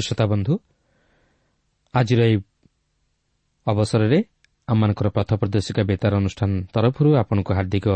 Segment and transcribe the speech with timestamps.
[0.00, 0.58] ଶ୍ରୋତା ବନ୍ଧୁ
[1.94, 2.38] ଆଜିର ଏହି
[3.66, 4.24] ଅବସରରେ
[4.68, 7.86] ଆମମାନଙ୍କର ପଥ ପ୍ରଦର୍ଶିକା ବେତାର ଅନୁଷ୍ଠାନ ତରଫରୁ ଆପଣଙ୍କୁ ହାର୍ଦ୍ଦିକ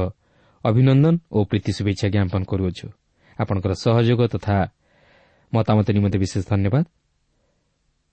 [0.64, 2.86] ଅଭିନନ୍ଦନ ଓ ପ୍ରୀତି ଶୁଭେଚ୍ଛା ଜ୍ଞାପନ କରୁଅଛୁ।
[3.40, 4.20] ଆପଣଙ୍କର ସହଯୋଗ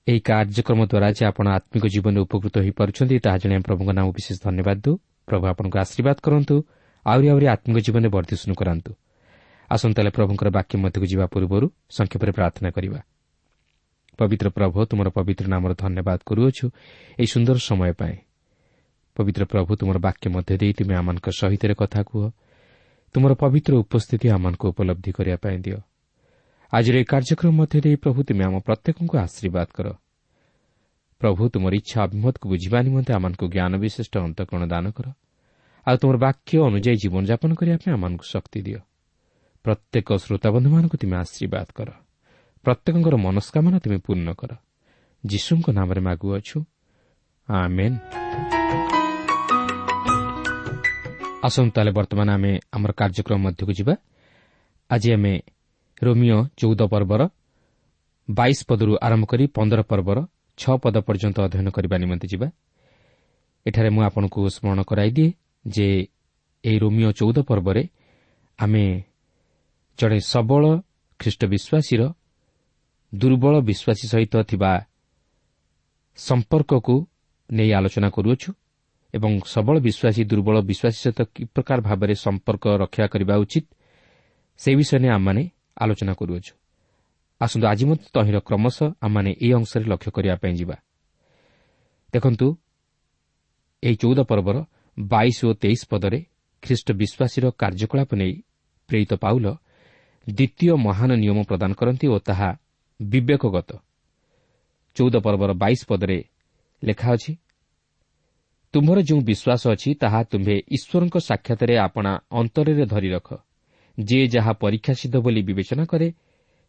[0.08, 4.38] ଏହି କାର୍ଯ୍ୟକ୍ରମ ଦ୍ୱାରା ଯେ ଆପଣ ଆତ୍ମିକ ଜୀବନରେ ଉପକୃତ ହୋଇପାରୁଛନ୍ତି ତାହା ଜାଣି ଆମେ ପ୍ରଭୁଙ୍କ ନାମ ବିଶେଷ
[4.44, 4.96] ଧନ୍ୟବାଦ ଦେଉ।
[5.28, 6.56] ପ୍ରଭୁ ଆପଣଙ୍କୁ ଆଶୀର୍ବାଦ କରନ୍ତୁ
[7.06, 8.92] ଆହୁରି ଆହୁରି ଆତ୍ମିକ ଜୀବନରେ ବର୍ଦ୍ଧିଷ୍ଣୁ କରାନ୍ତୁ।
[9.70, 13.00] ଆସନ୍ତା ପ୍ରଭୁଙ୍କର ବାକ୍ୟ ମଧ୍ୟକୁ ଯିବା ପୂର୍ବରୁ ସଂକ୍ଷେପରେ ପ୍ରାର୍ଥନା କରିବା।
[14.20, 16.66] ପବିତ୍ର ପ୍ରଭୁ ତୁମର ପବିତ୍ର ନାମର ଧନ୍ୟବାଦ କରୁଅଛୁ
[17.18, 18.16] ଏହି ସୁନ୍ଦର ସମୟ ପାଇଁ
[19.18, 22.24] ପବିତ୍ର ପ୍ରଭୁ ତୁମର ବାକ୍ୟ ମଧ୍ୟ ଦେଇ ତୁମେ ଆମମାନଙ୍କ ସହିତ କଥା କୁହ
[23.16, 25.80] ତୁମର ପବିତ୍ର ଉପସ୍ଥିତି ଆମମାନଙ୍କୁ ଉପଲବ୍ଧି କରିବା ପାଇଁ ଦିଅ
[26.74, 29.88] ଆଜିର ଏହି କାର୍ଯ୍ୟକ୍ରମ ମଧ୍ୟ ଦେଇ ପ୍ରଭୁ ତୁମେ ଆମ ପ୍ରତ୍ୟେକଙ୍କୁ ଆଶୀର୍ବାଦ କର
[31.22, 35.08] ପ୍ରଭୁ ତୁମର ଇଚ୍ଛା ଅଭିମତକୁ ବୁଝିବା ନିମନ୍ତେ ଆମମାନଙ୍କୁ ଜ୍ଞାନ ବିଶିଷ୍ଟ ଅନ୍ତଃକରଣ ଦାନ କର
[35.88, 38.80] ଆଉ ତୁମର ବାକ୍ୟ ଅନୁଯାୟୀ ଜୀବନଯାପନ କରିବା ପାଇଁ ଆମମାନଙ୍କୁ ଶକ୍ତି ଦିଅ
[39.66, 41.90] ପ୍ରତ୍ୟେକ ଶ୍ରୋତାବନ୍ଧୁମାନଙ୍କୁ ତୁମେ ଆଶୀର୍ବାଦ କର
[42.64, 44.52] ପ୍ରତ୍ୟେକଙ୍କର ମନସ୍କାମନା ତୁମେ ପୂର୍ଣ୍ଣ କର।
[45.24, 46.58] ଯୀଶୁଙ୍କ ନାମରେ ମାଗୁଅଛୁ
[47.48, 47.96] ଆମେନ୍।
[51.48, 53.94] ଆସନ୍ତୁ ତାହେଲେ ବର୍ତ୍ତମାନ ଆମେ ଆମର କାର୍ଯ୍ୟକ୍ରମ ମଧ୍ୟକୁ ଯିବା।
[54.90, 55.34] ଆଜି ଆମେ
[56.04, 57.22] ରୋମିଓ ଚଉଦ ପର୍ବର
[58.28, 60.18] ବାଇଶ ପଦରୁ ଆରମ୍ଭ କରି ପନ୍ଦର ପର୍ବର
[60.58, 62.48] ଛଅ ପଦ ପର୍ଯ୍ୟନ୍ତ ଅଧ୍ୟୟନ କରିବା ନିମନ୍ତେ ଯିବା।
[63.66, 65.30] ଏଠାରେ ମୁଁ ଆପଣଙ୍କୁ ସ୍ମରଣ କରାଇଦିଏ
[65.66, 65.88] ଯେ
[66.64, 67.84] ଏହି ରୋମିଓ ଚଉଦ ପର୍ବରେ
[68.60, 68.86] ଆମେ
[70.00, 70.64] ଜଣେ ସବଳ
[71.20, 72.02] ଖ୍ରୀଷ୍ଟ ବିଶ୍ୱାସୀର
[73.14, 74.72] ଦୁର୍ବଳ ବିଶ୍ୱାସୀ ସହିତ ଥିବା
[76.18, 76.96] ସମ୍ପର୍କକୁ
[77.50, 78.50] ନେଇ ଆଲୋଚନା କରୁଅଛୁ
[79.14, 83.66] ଏବଂ ସବଳ ବିଶ୍ୱାସୀ ଦୁର୍ବଳ ବିଶ୍ୱାସୀ ସହିତ କି ପ୍ରକାର ଭାବରେ ସମ୍ପର୍କ ରକ୍ଷା କରିବା ଉଚିତ
[84.60, 85.44] ସେହି ବିଷୟ ନେଇ ଆମମାନେ
[85.84, 86.54] ଆଲୋଚନା କରୁଅଛୁ।
[87.42, 90.76] ଆସନ୍ତୁ ଆଜି ମଧ୍ୟ ତହିଁର କ୍ରମଶଃ ଆମମାନେ ଏହି ଅଂଶରେ ଲକ୍ଷ୍ୟ କରିବା ପାଇଁ ଯିବା।
[92.14, 92.48] ଦେଖନ୍ତୁ
[93.84, 94.58] ଏହି ଚଉଦ ପର୍ବର
[94.98, 96.20] ବାଇଶ ଓ ତେଇଶ ପଦରେ
[96.64, 98.34] ଖ୍ରୀଷ୍ଟ ବିଶ୍ୱାସୀର କାର୍ଯ୍ୟକଳାପ ନେଇ
[98.90, 99.46] ପ୍ରେରିତ ପାଉଲ
[100.28, 102.50] ଦ୍ୱିତୀୟ ମହାନ ନିୟମ ପ୍ରଦାନ କରନ୍ତି ଓ ତାହା
[103.12, 103.70] ବିବେକଗତ।
[104.96, 106.20] ଚଉଦ ପର୍ବର ବାଇଶ ପଦରେ
[106.84, 107.32] ଲେଖା ଅଛି
[108.74, 113.28] ତୁମ୍ଭର ଯେଉଁ ବିଶ୍ୱାସ ଅଛି ତାହା ତୁମ୍ଭେ ଈଶ୍ୱରଙ୍କ ସାକ୍ଷାତରେ ଆପଣା ଅନ୍ତରରେ ଧରି ରଖ
[113.98, 116.08] ଯିଏ ଯାହା ପରୀକ୍ଷା ସିଦ୍ଧ ବୋଲି ବିବେଚନା କରେ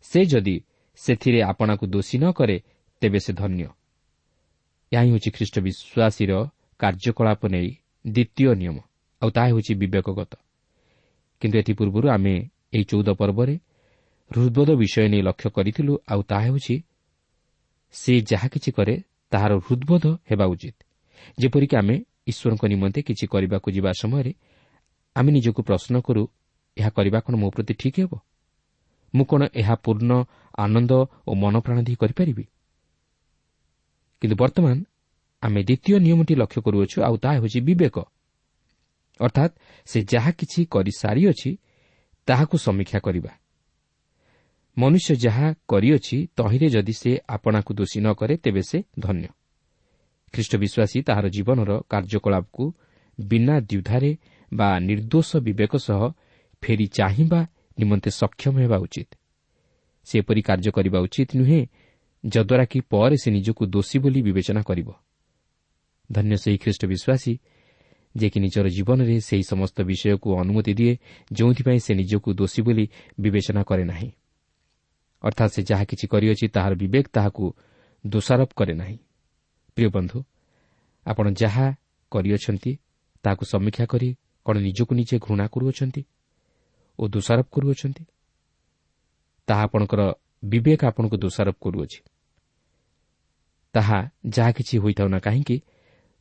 [0.03, 0.57] ସେ ଯଦି
[0.97, 2.57] ସେଥିରେ ଆପଣାକୁ ଦୋଷୀ ନ କରେ
[3.03, 3.69] ତେବେ ସେ ଧନ୍ୟ।
[4.93, 6.33] ଏହା ହିଁ ହେଉଛି ଖ୍ରୀଷ୍ଟ ବିଶ୍ୱାସୀର
[6.81, 7.69] କାର୍ଯ୍ୟକଳାପ ନେଇ
[8.05, 8.77] ଦ୍ୱିତୀୟ ନିୟମ।
[9.23, 10.33] ଆଉ ତାହା ହେଉଛି ବିବେକଗତ।
[11.41, 12.35] କିନ୍ତୁ ଏଥିପୂର୍ବରୁ ଆମେ
[12.75, 13.55] ଏହି ଚଉଦ ପର୍ବରେ
[14.35, 16.77] ହୃଦବୋଧ ବିଷୟ ନେଇ ଲକ୍ଷ୍ୟ କରିଥିଲୁ ଆଉ ତାହା ହେଉଛି
[17.95, 18.95] ସେ ଯାହା କିଛି କରେ
[19.33, 20.77] ତାହାର ହୃଦବୋଧ ହେବା ଉଚିତ
[21.39, 21.97] ଯେପରିକି ଆମେ
[22.27, 24.33] ଈଶ୍ୱରଙ୍କ ନିମନ୍ତେ କିଛି କରିବାକୁ ଯିବା ସମୟରେ
[25.17, 26.23] ଆମେ ନିଜକୁ ପ୍ରଶ୍ନ କରୁ
[26.77, 28.13] ଏହା କରିବା କ'ଣ ମୋ ପ୍ରତି ଠିକ୍ ହେବ?
[29.15, 30.13] ମୁଁ କ'ଣ ଏହା ପୂର୍ଣ୍ଣ
[30.59, 30.93] ଆନନ୍ଦ
[31.27, 32.45] ଓ ମନ ପ୍ରାଣ ଦେଇ କରିପାରିବି?
[34.23, 34.77] କିନ୍ତୁ ବର୍ତ୍ତମାନ
[35.43, 37.97] ଆମେ ଦ୍ୱିତୀୟ ନିୟମଟି ଲକ୍ଷ୍ୟ କରୁଅଛୁ ଆଉ ତାହା ହେଉଛି ବିବେକ।
[39.21, 39.53] ଅର୍ଥାତ୍
[39.87, 41.51] ସେ ଯାହା କିଛି କରିସାରିଅଛି
[42.29, 43.33] ତାହାକୁ ସମୀକ୍ଷା କରିବା।
[44.77, 49.29] ମନୁଷ୍ୟ ଯାହା କରିଅଛି ତହିଁରେ ଯଦି ସେ ଆପଣାକୁ ଦୋଷୀ ନ କରେ ତେବେ ସେ ଧନ୍ୟ।
[50.35, 52.65] ଖ୍ରୀଷ୍ଟ ବିଶ୍ୱାସୀ ତାହାର ଜୀବନର କାର୍ଯ୍ୟକଳାପକୁ
[53.19, 54.11] ବିନା ଦ୍ୱିଧାରେ
[54.53, 56.01] ବା ନିର୍ଦ୍ଦୋଷ ବିବେକ ସହ
[56.63, 57.41] ଫେରି ଚାହିଁବା
[57.79, 59.11] ନିମନ୍ତେ ସକ୍ଷମ ହେବା ଉଚିତ।
[60.07, 61.61] ସେ ଏପରି କାର୍ଯ୍ୟ କରିବା ଉଚିତ ନୁହେଁ
[62.25, 64.89] ଯଦ୍ୱାରା କି ପରେ ସେ ନିଜକୁ ଦୋଷୀ ବୋଲି ବିବେଚନା କରିବ।
[66.13, 67.33] ଧନ୍ୟ ସେହି ଖ୍ରୀଷ୍ଟ ବିଶ୍ୱାସୀ
[68.15, 70.93] ଯିଏକି ନିଜର ଜୀବନରେ ସେହି ସମସ୍ତ ବିଷୟକୁ ଅନୁମତି ଦିଏ
[71.33, 72.85] ଯେଉଁଥିପାଇଁ ସେ ନିଜକୁ ଦୋଷୀ ବୋଲି
[73.21, 74.11] ବିବେଚନା କରେ ନାହିଁ।
[75.25, 77.45] ଅର୍ଥାତ୍ ସେ ଯାହା କିଛି କରିଅଛି ତାହାର ବିବେକ ତାହାକୁ
[78.05, 78.99] ଦୋଷାରୋପ କରେ ନାହିଁ
[79.77, 80.19] ପ୍ରିୟ ବନ୍ଧୁ
[81.07, 81.67] ଆପଣ ଯାହା
[82.13, 82.73] କରିଅଛନ୍ତି
[83.25, 84.09] ତାହାକୁ ସମୀକ୍ଷା କରି
[84.47, 86.03] କ'ଣ ନିଜକୁ ନିଜେ ଘୃଣା କରୁଅଛନ୍ତି
[86.99, 88.05] ଓ ଦୋଷାରୋପ କରୁଅଛନ୍ତି
[89.49, 90.03] ତାହା ଆପଣଙ୍କର
[90.45, 92.01] ବିବେକ ଆପଣଙ୍କୁ ଦୋଷାରୋପ କରୁଅଛି
[93.75, 95.57] ତାହା ଯାହା କିଛି ହୋଇଥାଉ ନା କାହିଁକି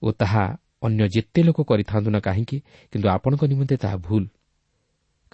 [0.01, 0.43] ଓ ତାହା
[0.81, 2.57] ଅନ୍ୟ ଯେତେ ଲୋକ କରିଥାନ୍ତୁ ନା କାହିଁକି
[2.93, 4.23] କିନ୍ତୁ ଆପଣଙ୍କ ନିମନ୍ତେ ତାହା ଭୁଲ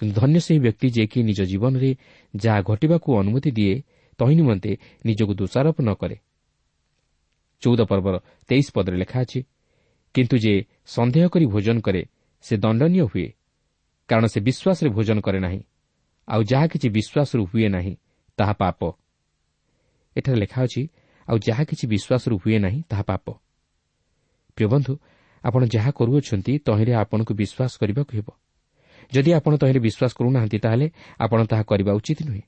[0.00, 1.90] କିନ୍ତୁ ଧନ୍ୟ ସେହି ବ୍ୟକ୍ତି ଯିଏକି ନିଜ ଜୀବନରେ
[2.34, 3.74] ଯାହା ଘଟିବାକୁ ଅନୁମତି ଦିଏ
[4.18, 4.72] ତହିଁ ନିମନ୍ତେ
[5.04, 6.16] ନିଜକୁ ଦୋଷାରୋପ ନ କରେ।
[7.62, 8.14] ଚଉଦ ପର୍ବର
[8.48, 9.40] ତେଇଶ ପଦରେ ଲେଖା ଅଛି
[10.14, 10.54] କିନ୍ତୁ ଯେ
[10.86, 12.02] ସନ୍ଦେହ କରି ଭୋଜନ କରେ
[12.44, 13.28] ସେ ଦଣ୍ଡନୀୟ ହୁଏ
[14.08, 15.60] କାରଣ ସେ ବିଶ୍ୱାସରେ ଭୋଜନ କରେ ନାହିଁ
[16.28, 17.94] ଆଉ ଯାହା କିଛି ବିଶ୍ୱାସରୁ ହୁଏ ନାହିଁ
[18.38, 18.80] ତାହା ପାପ।
[20.16, 20.82] ଏଠାରେ ଲେଖା ଅଛି
[21.28, 23.26] ଆଉ ଯାହା କିଛି ବିଶ୍ୱାସରୁ ହୁଏ ନାହିଁ ତାହା ପାପ।
[24.56, 24.92] ପ୍ରିୟ ବନ୍ଧୁ
[25.44, 28.28] ଆପଣ ଯାହା କରୁଅଛନ୍ତି ତହିଁରେ ଆପଣଙ୍କୁ ବିଶ୍ୱାସ କରିବାକୁ ହେବ।
[29.12, 30.86] ଯଦି ଆପଣ ତହିଁରେ ବିଶ୍ୱାସ କରୁନାହାନ୍ତି ତାହେଲେ
[31.20, 32.42] ଆପଣ ତାହା କରିବା ଉଚିତ ନୁହେଁ।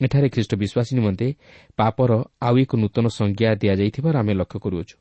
[0.00, 1.34] ଏଠାରେ ଖ୍ରୀଷ୍ଟ ବିଶ୍ୱାସୀ ନିମନ୍ତେ
[1.76, 2.10] ପାପର
[2.40, 4.96] ଆଉ ଏକ ନୂତନ ସଂଜ୍ଞା ଦିଆଯାଇଥିବାର ଆମେ ଲକ୍ଷ୍ୟ କରୁଅଛୁ।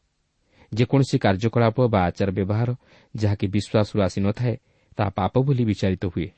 [0.73, 2.69] ଯେକୌଣସି କାର୍ଯ୍ୟକଳାପ ବା ଆଚାର ବ୍ୟବହାର
[3.15, 4.55] ଯାହାକି ବିଶ୍ୱାସରୁ ଆସିନଥାଏ
[4.97, 6.29] ତାହା ପାପ ବୋଲି ବିଚାରିତ ହୁଏ।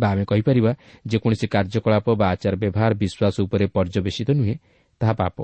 [0.00, 0.72] ବା ଆମେ କହିପାରିବା
[1.06, 4.54] ଯେକୌଣସି କାର୍ଯ୍ୟକଳାପ ବା ଆଚାର ବ୍ୟବହାର ବିଶ୍ୱାସ ଉପରେ ପର୍ଯ୍ୟବେସିତ ନୁହେଁ
[5.00, 5.36] ତାହା ପାପ।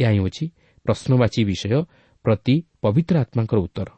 [0.00, 0.44] ଏହା ହିଁ ହେଉଛି
[0.86, 1.82] ପ୍ରଶ୍ନବାଚୀ ବିଷୟ
[2.24, 3.88] ପ୍ରତି ପବିତ୍ର ଆତ୍ମାଙ୍କର ଉତ୍ତର।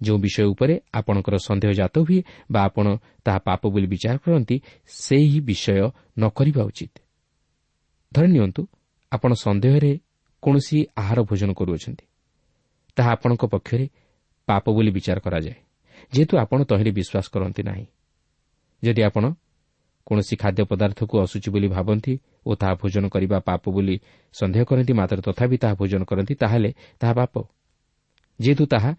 [0.00, 2.20] ଯେଉଁ ବିଷୟ ଉପରେ ଆପଣଙ୍କର ସନ୍ଦେହ ଜାତ ହୁଏ
[2.52, 2.86] ବା ଆପଣ
[3.24, 5.82] ତାହା ପାପ ବୋଲି ବିଚାର କରନ୍ତି ସେହି ବିଷୟ
[6.18, 6.94] ନ କରିବା ଉଚିତ।
[8.12, 8.62] ଧରି ନିଅନ୍ତୁ
[9.12, 9.92] ଆପଣ ସନ୍ଦେହରେ
[10.42, 12.04] କୌଣସି ଆହାର ଭୋଜନ କରୁଅଛନ୍ତି।
[12.96, 13.86] ତାହା ଆପଣଙ୍କ ପକ୍ଷରେ
[14.48, 15.58] ପାପ ବୋଲି ବିଚାର କରାଯାଏ
[16.12, 17.86] ଯେହେତୁ ଆପଣ ତହିଁରେ ବିଶ୍ୱାସ କରନ୍ତି ନାହିଁ।
[18.82, 19.24] ଯଦି ଆପଣ
[20.06, 22.12] କୌଣସି ଖାଦ୍ୟ ପଦାର୍ଥକୁ ଅସୁଚି ବୋଲି ଭାବନ୍ତି
[22.46, 23.96] ଓ ତାହା ଭୋଜନ କରିବା ପାପ ବୋଲି
[24.34, 27.34] ସନ୍ଦେହ କରନ୍ତି ମାତ୍ର ତଥାପି ତାହା ଭୋଜନ କରନ୍ତି ତାହେଲେ ତାହା ପାପ।
[28.40, 28.90] ଯେହେତୁ ତାହା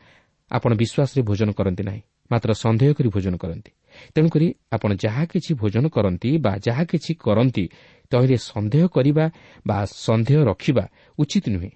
[0.51, 2.01] ଆପଣ ବିଶ୍ୱାସରେ ଭୋଜନ କରନ୍ତି ନାହିଁ
[2.31, 3.71] ମାତ୍ର ସନ୍ଦେହ କରି ଭୋଜନ କରନ୍ତି।
[4.15, 7.65] ତେଣୁକରି ଆପଣ ଯାହା କିଛି ଭୋଜନ କରନ୍ତି ବା ଯାହା କିଛି କରନ୍ତି
[8.11, 9.25] ତହିଁରେ ସନ୍ଦେହ କରିବା
[9.67, 10.85] ବା ସନ୍ଦେହ ରଖିବା
[11.19, 11.71] ଉଚିତ ନୁହେଁ।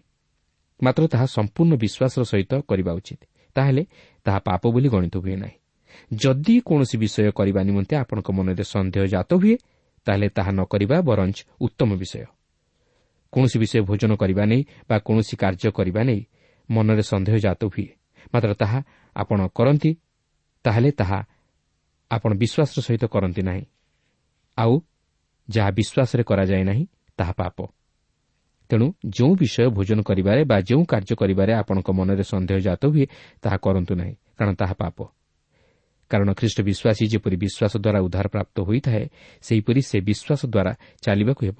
[0.79, 3.21] ମାତ୍ର ତାହା ସମ୍ପୂର୍ଣ୍ଣ ବିଶ୍ୱାସର ସହିତ କରିବା ଉଚିତ।
[3.55, 3.83] ତାହେଲେ
[4.25, 5.55] ତାହା ପାପ ବୋଲି ଗଣିତ ହୁଏ ନାହିଁ।
[6.13, 9.55] ଯଦି କୌଣସି ବିଷୟ କରିବା ନିମନ୍ତେ ଆପଣଙ୍କ ମନରେ ସନ୍ଦେହ ଜାତ ହୁଏ
[10.07, 12.25] ତାହେଲେ ତାହା ନ କରିବା ବରଞ୍ଚ ଉତ୍ତମ ବିଷୟ।
[13.33, 16.21] କୌଣସି ବିଷୟ ଭୋଜନ କରିବା ନେଇ ବା କୌଣସି କାର୍ଯ୍ୟ କରିବା ନେଇ
[16.69, 17.87] ମନରେ ସନ୍ଦେହ ଜାତ ହୁଏ।
[18.33, 18.79] ମାତ୍ର ତାହା
[19.15, 19.91] ଆପଣ କରନ୍ତି
[20.65, 21.19] ତାହେଲେ ତାହା
[22.11, 23.63] ଆପଣ ବିଶ୍ୱାସର ସହିତ କରନ୍ତି ନାହିଁ।
[24.57, 24.73] ଆଉ
[25.49, 26.85] ଯାହା ବିଶ୍ୱାସରେ କରାଯାଏ ନାହିଁ
[27.17, 27.57] ତାହା ପାପ।
[28.69, 33.05] ତେଣୁ ଯେଉଁ ବିଷୟ ଭୋଜନ କରିବାରେ ବା ଯେଉଁ କାର୍ଯ୍ୟ କରିବାରେ ଆପଣଙ୍କ ମନରେ ସନ୍ଦେହ ଜାତ ହୁଏ
[33.41, 34.97] ତାହା କରନ୍ତୁ ନାହିଁ କାରଣ ତାହା ପାପ।
[36.11, 39.05] କାରଣ ଖ୍ରୀଷ୍ଟ ବିଶ୍ୱାସୀ ଯେପରି ବିଶ୍ୱାସ ଦ୍ୱାରା ଉଦ୍ଧାର ପ୍ରାପ୍ତ ହୋଇଥାଏ
[39.41, 41.59] ସେହିପରି ସେ ବିଶ୍ୱାସ ଦ୍ୱାରା ଚାଲିବାକୁ ହେବ।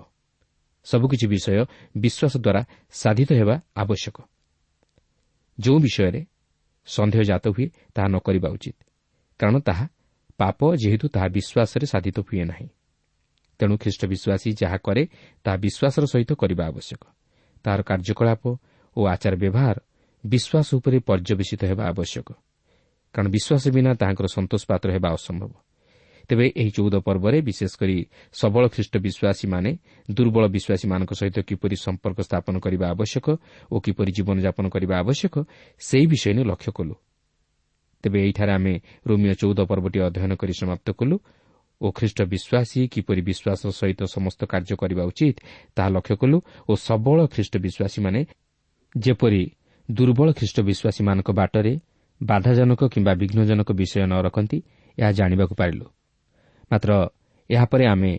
[0.85, 1.65] ସବୁକିଛି ବିଷୟ
[1.97, 4.17] ବିଶ୍ୱାସ ଦ୍ୱାରା ସାଧିତ ହେବା ଆବଶ୍ୟକ।
[5.59, 6.21] ଯେଉଁ ବିଷୟରେ
[6.85, 8.75] ସନ୍ଦେହ ଜାତ ହୁଏ ତାହା ନ କରିବା ଉଚିତ।
[9.39, 9.87] କାରଣ ତାହା
[10.37, 12.67] ପାପ ଯେହେତୁ ତାହା ବିଶ୍ୱାସରେ ସାଧିତ ହୁଏ ନାହିଁ।
[13.59, 15.07] ତେଣୁ ଖ୍ରୀଷ୍ଟ ବିଶ୍ୱାସୀ ଯାହା କରେ
[15.43, 17.03] ତାହା ବିଶ୍ୱାସର ସହିତ କରିବା ଆବଶ୍ୟକ।
[17.63, 18.57] ତାହାର କାର୍ଯ୍ୟକଳାପ
[18.97, 19.77] ଓ ଆଚାର ବ୍ୟବହାର
[20.25, 22.31] ବିଶ୍ୱାସ ଉପରେ ପର୍ଯ୍ୟବେସିତ ହେବା ଆବଶ୍ୟକ।
[23.13, 25.53] କାରଣ ବିଶ୍ୱାସ ବିନା ତାହାଙ୍କର ସନ୍ତୋଷ ପାତ୍ର ହେବା ଅସମ୍ଭବ।
[26.29, 27.97] ତେବେ ଏହି ଚଉଦ ପର୍ବରେ ବିଶେଷ କରି
[28.33, 29.71] ସବଳ ଖ୍ରୀଷ୍ଟ ବିଶ୍ୱାସୀମାନେ
[30.09, 33.27] ଦୁର୍ବଳ ବିଶ୍ୱାସୀମାନଙ୍କ ସହିତ କିପରି ସମ୍ପର୍କ ସ୍ଥାପନ କରିବା ଆବଶ୍ୟକ
[33.71, 35.35] ଓ କିପରି ଜୀବନଯାପନ କରିବା ଆବଶ୍ୟକ
[35.81, 36.93] ସେହି ବିଷୟ ନେଇ ଲକ୍ଷ୍ୟ କଲୁ।
[38.03, 38.73] ତେବେ ଏହିଠାରେ ଆମେ
[39.07, 41.15] ରୋମିଓ ଚଉଦ ପର୍ବଟି ଅଧ୍ୟୟନ କରି ସମାପ୍ତ କଲୁ
[41.81, 45.35] ଓ ଖ୍ରୀଷ୍ଟ ବିଶ୍ୱାସୀ କିପରି ବିଶ୍ୱାସ ସହିତ ସମସ୍ତ କାର୍ଯ୍ୟ କରିବା ଉଚିତ
[45.75, 46.37] ତାହା ଲକ୍ଷ୍ୟ କଲୁ
[46.69, 48.19] ଓ ସବଳ ଖ୍ରୀଷ୍ଟ ବିଶ୍ୱାସୀମାନେ
[48.95, 49.43] ଯେପରି
[49.89, 51.73] ଦୁର୍ବଳ ଖ୍ରୀଷ୍ଟ ବିଶ୍ୱାସୀମାନଙ୍କ ବାଟରେ
[52.21, 54.57] ବାଧାଜନକ କିମ୍ବା ବିଘ୍ନଜନକ ବିଷୟ ନ ରଖନ୍ତି
[54.97, 55.85] ଏହା ଜାଣିବାକୁ ପାରିଲୁ।
[56.71, 56.91] ମାତ୍ର
[57.49, 58.13] ଏହାପରେ ଆମେ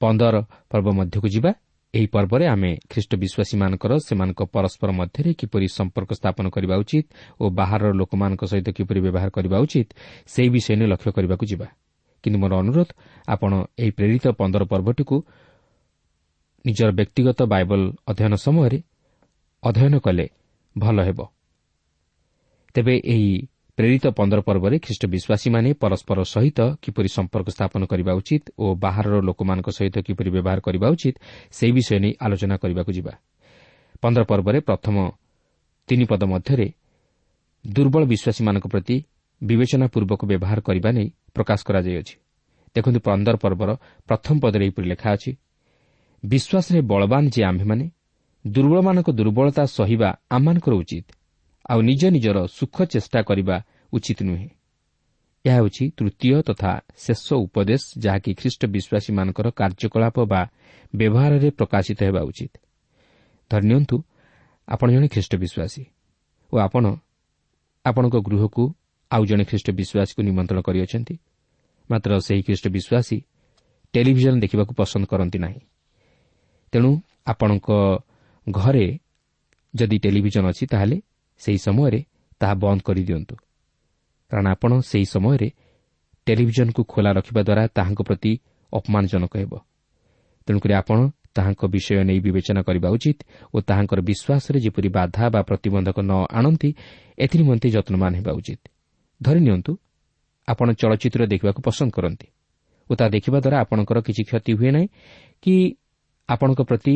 [0.00, 0.34] ପନ୍ଦର
[0.70, 1.50] ପର୍ବ ମଧ୍ୟକୁ ଯିବା।
[1.94, 7.06] ଏହି ପର୍ବରେ ଆମେ ଖ୍ରୀଷ୍ଟ ବିଶ୍ୱାସୀମାନଙ୍କର ସେମାନଙ୍କ ପରସ୍କର ମଧ୍ୟରେ କିପରି ସମ୍ପର୍କ ସ୍ଥାପନ କରିବା ଉଚିତ
[7.40, 9.88] ଓ ବାହାରର ଲୋକମାନଙ୍କ ସହିତ କିପରି ବ୍ୟବହାର କରିବା ଉଚିତ
[10.26, 11.66] ସେହି ବିଷୟ ନେଇ ଲକ୍ଷ୍ୟ କରିବାକୁ ଯିବା।
[12.24, 12.88] କିନ୍ତୁ ମୋର ଅନୁରୋଧ
[13.28, 15.16] ଆପଣ ଏହି ପ୍ରେରିତ ପନ୍ଦର ପର୍ବଟିକୁ
[16.64, 17.80] ନିଜର ବ୍ୟକ୍ତିଗତ ବାଇବଲ
[18.10, 18.78] ଅଧ୍ୟୟନ ସମୟରେ
[19.62, 20.26] ଅଧ୍ୟୟନ କଲେ
[20.76, 21.18] ଭଲ ହେବ।
[22.74, 23.32] ତେବେ ଏହି
[23.78, 29.68] ପ୍ରେରିତ ପନ୍ଦର ପର୍ବରେ ଖ୍ରୀଷ୍ଟ ବିଶ୍ୱାସୀମାନେ ପରସ୍କର ସହିତ କିପରି ସମ୍ପର୍କ ସ୍ଥାପନ କରିବା ଉଚିତ ଓ ବାହାରର ଲୋକମାନଙ୍କ
[29.78, 31.14] ସହିତ କିପରି ବ୍ୟବହାର କରିବା ଉଚିତ
[31.56, 33.12] ସେହି ବିଷୟ ନେଇ ଆଲୋଚନା କରିବାକୁ ଯିବା।
[34.02, 34.96] ପନ୍ଦର ପର୍ବରେ ପ୍ରଥମ
[35.88, 36.66] ତିନି ପଦ ମଧ୍ୟରେ
[37.64, 38.96] ଦୁର୍ବଳ ବିଶ୍ୱାସୀମାନଙ୍କ ପ୍ରତି
[39.42, 42.14] ବିବେଚନାପୂର୍ବକ ବ୍ୟବହାର କରିବା ନେଇ ପ୍ରକାଶ କରାଯାଇଅଛି।
[42.76, 43.70] ଦେଖନ୍ତୁ ପନ୍ଦର ପର୍ବର
[44.08, 45.30] ପ୍ରଥମ ପଦରେ ଏହିପରି ଲେଖା ଅଛି
[46.22, 47.84] ବିଶ୍ୱାସରେ ବଳବାନ ଯେ ଆମ୍ଭେମାନେ
[48.44, 51.06] ଦୁର୍ବଳମାନଙ୍କ ଦୁର୍ବଳତା ସହିବା ଆମମାନଙ୍କର ଉଚିତ।
[51.70, 53.56] ଆଉ ନିଜ ନିଜର ସୁଖ ଚେଷ୍ଟା କରିବା
[53.92, 54.48] ଉଚିତ ନୁହେଁ।
[55.44, 60.42] ଏହା ହେଉଛି ତୃତୀୟ ତଥା ଶେଷ ଉପଦେଶ ଯାହାକି ଖ୍ରୀଷ୍ଟ ବିଶ୍ୱାସୀମାନଙ୍କର କାର୍ଯ୍ୟକଳାପ ବା
[60.96, 62.52] ବ୍ୟବହାରରେ ପ୍ରକାଶିତ ହେବା ଉଚିତ।
[63.50, 63.96] ଧରିନିଅନ୍ତୁ
[64.68, 65.82] ଆପଣ ଜଣେ ଖ୍ରୀଷ୍ଟ ବିଶ୍ୱାସୀ
[66.52, 66.84] ଓ ଆପଣ
[67.84, 68.64] ଆପଣଙ୍କ ଗୃହକୁ
[69.10, 71.14] ଆଉ ଜଣେ ଖ୍ରୀଷ୍ଟ ବିଶ୍ୱାସୀକୁ ନିମନ୍ତ୍ରଣ କରିଅଛନ୍ତି।
[71.90, 73.18] ମାତ୍ର ସେହି ଖ୍ରୀଷ୍ଟ ବିଶ୍ୱାସୀ
[73.94, 75.60] ଟେଲିଭିଜନ ଦେଖିବାକୁ ପସନ୍ଦ କରନ୍ତି ନାହିଁ।
[76.72, 76.90] ତେଣୁ
[77.26, 77.68] ଆପଣଙ୍କ
[78.46, 78.86] ଘରେ
[79.74, 80.96] ଯଦି ଟେଲିଭିଜନ ଅଛି ତାହେଲେ
[81.40, 82.00] ସେହି ସମୟରେ
[82.40, 83.34] ତାହା ବନ୍ଦ କରିଦିଅନ୍ତୁ।
[84.30, 85.48] କାରଣ ଆପଣ ସେହି ସମୟରେ
[86.26, 88.32] ଟେଲିଭିଜନକୁ ଖୋଲା ରଖିବା ଦ୍ୱାରା ତାହାଙ୍କ ପ୍ରତି
[88.72, 89.52] ଅପମାନଜନକ ହେବ।
[90.48, 90.98] ତେଣୁକରି ଆପଣ
[91.34, 93.18] ତାହାଙ୍କ ବିଷୟ ନେଇ ବିବେଚନା କରିବା ଉଚିତ
[93.54, 96.70] ଓ ତାହାଙ୍କର ବିଶ୍ୱାସରେ ଯେପରି ବାଧା ବା ପ୍ରତିବନ୍ଧକ ନ ଆଣନ୍ତି
[97.18, 98.62] ଏଥିନିମନ୍ତେ ଯତ୍ନବାନ ହେବା ଉଚିତ।
[99.20, 99.72] ଧରିନିଅନ୍ତୁ
[100.48, 102.28] ଆପଣ ଚଳଚ୍ଚିତ୍ର ଦେଖିବାକୁ ପସନ୍ଦ କରନ୍ତି
[102.90, 104.88] ଓ ତାହା ଦେଖିବା ଦ୍ୱାରା ଆପଣଙ୍କର କିଛି କ୍ଷତି ହୁଏ ନାହିଁ
[105.42, 105.54] କି
[106.28, 106.94] ଆପଣଙ୍କ ପ୍ରତି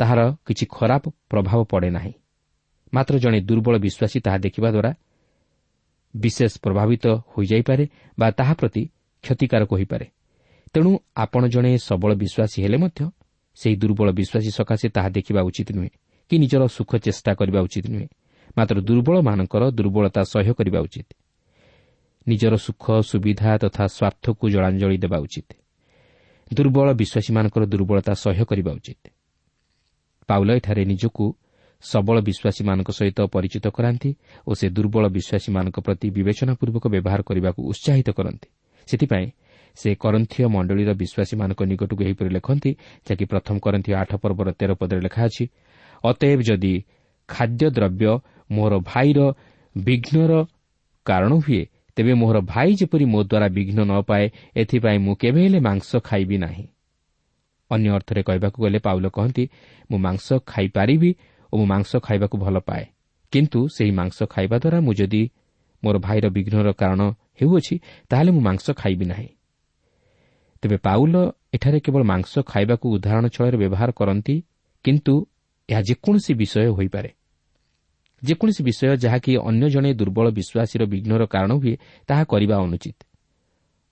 [0.00, 2.12] ତାହାର କିଛି ଖରାପ ପ୍ରଭାବ ପଡ଼େ ନାହିଁ।
[2.94, 4.92] ମାତ୍ର ଜଣେ ଦୁର୍ବଳ ବିଶ୍ୱାସୀ ତାହା ଦେଖିବା ଦ୍ୱାରା
[6.14, 7.84] ବିଶେଷ ପ୍ରଭାବିତ ହୋଇଯାଇପାରେ
[8.18, 8.82] ବା ତାହା ପ୍ରତି
[9.24, 10.06] କ୍ଷତିକାରକ ହୋଇପାରେ
[10.72, 13.00] ତେଣୁ ଆପଣ ଜଣେ ସବଳ ବିଶ୍ୱାସୀ ହେଲେ ମଧ୍ୟ
[13.58, 15.90] ସେହି ଦୁର୍ବଳ ବିଶ୍ୱାସୀ ସକାଶେ ତାହା ଦେଖିବା ଉଚିତ ନୁହେଁ
[16.30, 18.08] କି ନିଜର ସୁଖ ଚେଷ୍ଟା କରିବା ଉଚିତ ନୁହେଁ
[18.58, 21.08] ମାତ୍ର ଦୁର୍ବଳମାନଙ୍କର ଦୁର୍ବଳତା ସହ୍ୟ କରିବା ଉଚିତ
[22.26, 25.48] ନିଜର ସୁଖ ସୁବିଧା ତଥା ସ୍ୱାର୍ଥକୁ ଜଳାଞ୍ଜଳି ଦେବା ଉଚିତ।
[26.54, 29.02] ଦୁର୍ବଳ ବିଶ୍ୱାସୀମାନଙ୍କର ଦୁର୍ବଳତା ସହ୍ୟ କରିବା ଉଚିତ।
[30.28, 31.24] ପାଉଲ ଏଠାରେ ନିଜକୁ
[31.82, 34.10] ସବଳ ବିଶ୍ୱାସୀମାନଙ୍କ ସହିତ ପରିଚିତ କରାନ୍ତି
[34.46, 38.48] ଓ ସେ ଦୁର୍ବଳ ବିଶ୍ୱାସୀମାନଙ୍କ ପ୍ରତି ବିବେଚନାପୂର୍ବକ ବ୍ୟବହାର କରିବାକୁ ଉତ୍ସାହିତ କରନ୍ତି।
[38.88, 39.26] ସେଥିପାଇଁ
[39.76, 42.70] ସେ କରନ୍ଥୀୟ ମଣ୍ଡଳୀର ବିଶ୍ୱାସୀମାନଙ୍କ ନିକଟକୁ ଏହିପରି ଲେଖନ୍ତି
[43.06, 45.44] ଯାହାକି ପ୍ରଥମ କରନ୍ଥୀୟ ଆଠ ପର୍ବର ତେର ପଦରେ ଲେଖା ଅଛି
[46.04, 46.74] ଅତଏବ ଯଦି
[47.28, 48.10] ଖାଦ୍ୟଦ୍ରବ୍ୟ
[48.50, 49.18] ମୋର ଭାଇର
[49.76, 50.32] ବିଘ୍ନର
[51.06, 51.62] କାରଣ ହୁଏ
[51.96, 54.24] ତେବେ ମୋହର ଭାଇ ଯେପରି ମୋ ଦ୍ୱାରା ବିଘ୍ନ ନ ପାଏ
[54.56, 56.64] ଏଥିପାଇଁ ମୁଁ କେବେ ହେଲେ ମାଂସ ଖାଇବି ନାହିଁ।
[57.70, 59.44] ଅନ୍ୟ ଅର୍ଥରେ କହିବାକୁ ଗଲେ ପାଉଲ କହନ୍ତି
[59.90, 61.10] ମୁଁ ମାଂସ ଖାଇପାରିବି
[61.52, 62.84] ଓ ମୁଁ ମାଂସ ଖାଇବାକୁ ଭଲ ପାଏ।
[63.32, 65.22] କିନ୍ତୁ ସେହି ମାଂସ ଖାଇବା ଦ୍ୱାରା ମୁଁ ଯଦି
[65.84, 67.00] ମୋର ଭାଇର ବିଘ୍ନର କାରଣ
[67.40, 67.74] ହେଉଅଛି
[68.08, 69.28] ତାହେଲେ ମୁଁ ମାଂସ ଖାଇବି ନାହିଁ।
[70.62, 71.14] ତେବେ ପାଉଲ
[71.54, 74.42] ଏଠାରେ କେବଳ ମାଂସ ଖାଇବାକୁ ଉଦାହରଣ ଛଳରେ ବ୍ୟବହାର କରନ୍ତି
[74.84, 75.14] କିନ୍ତୁ
[75.68, 77.10] ଏହା ଯେକୌଣସି ବିଷୟ ହୋଇପାରେ।
[78.24, 81.74] ଯେକୌଣସି ବିଷୟ ଯାହାକି ଅନ୍ୟ ଜଣେ ଦୁର୍ବଳ ବିଶ୍ୱାସୀର ବିଘ୍ନର କାରଣ ହୁଏ
[82.06, 82.98] ତାହା କରିବା ଅନୁଚିତ।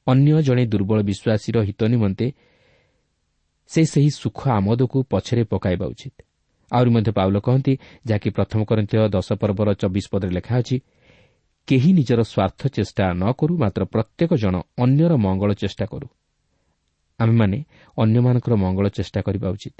[0.07, 2.27] ଅନ୍ୟ ଜଣେ ଦୁର୍ବଳ ବିଶ୍ୱାସୀର ହିତ ନିମନ୍ତେ
[3.71, 6.26] ସେ ସେହି ସୁଖ ଆମୋଦକୁ ପଛରେ ପକାଇବା ଉଚିତ।
[6.73, 7.73] ଆହୁରି ମଧ୍ୟ ପାଉଲ କହନ୍ତି
[8.07, 10.77] ଯାହାକି ପ୍ରଥମ କରନ୍ତି ଦଶ ପର୍ବର ଚବିଶ ପଦରେ ଲେଖା ଅଛି
[11.69, 16.09] କେହି ନିଜର ସ୍ୱାର୍ଥ ଚେଷ୍ଟା ନ କରୁ ମାତ୍ର ପ୍ରତ୍ୟେକ ଜଣ ଅନ୍ୟର ମଙ୍ଗଳ ଚେଷ୍ଟା କରୁ।
[17.19, 17.59] ଆମେମାନେ
[17.97, 19.77] ଅନ୍ୟମାନଙ୍କର ମଙ୍ଗଳ ଚେଷ୍ଟା କରିବା ଉଚିତ।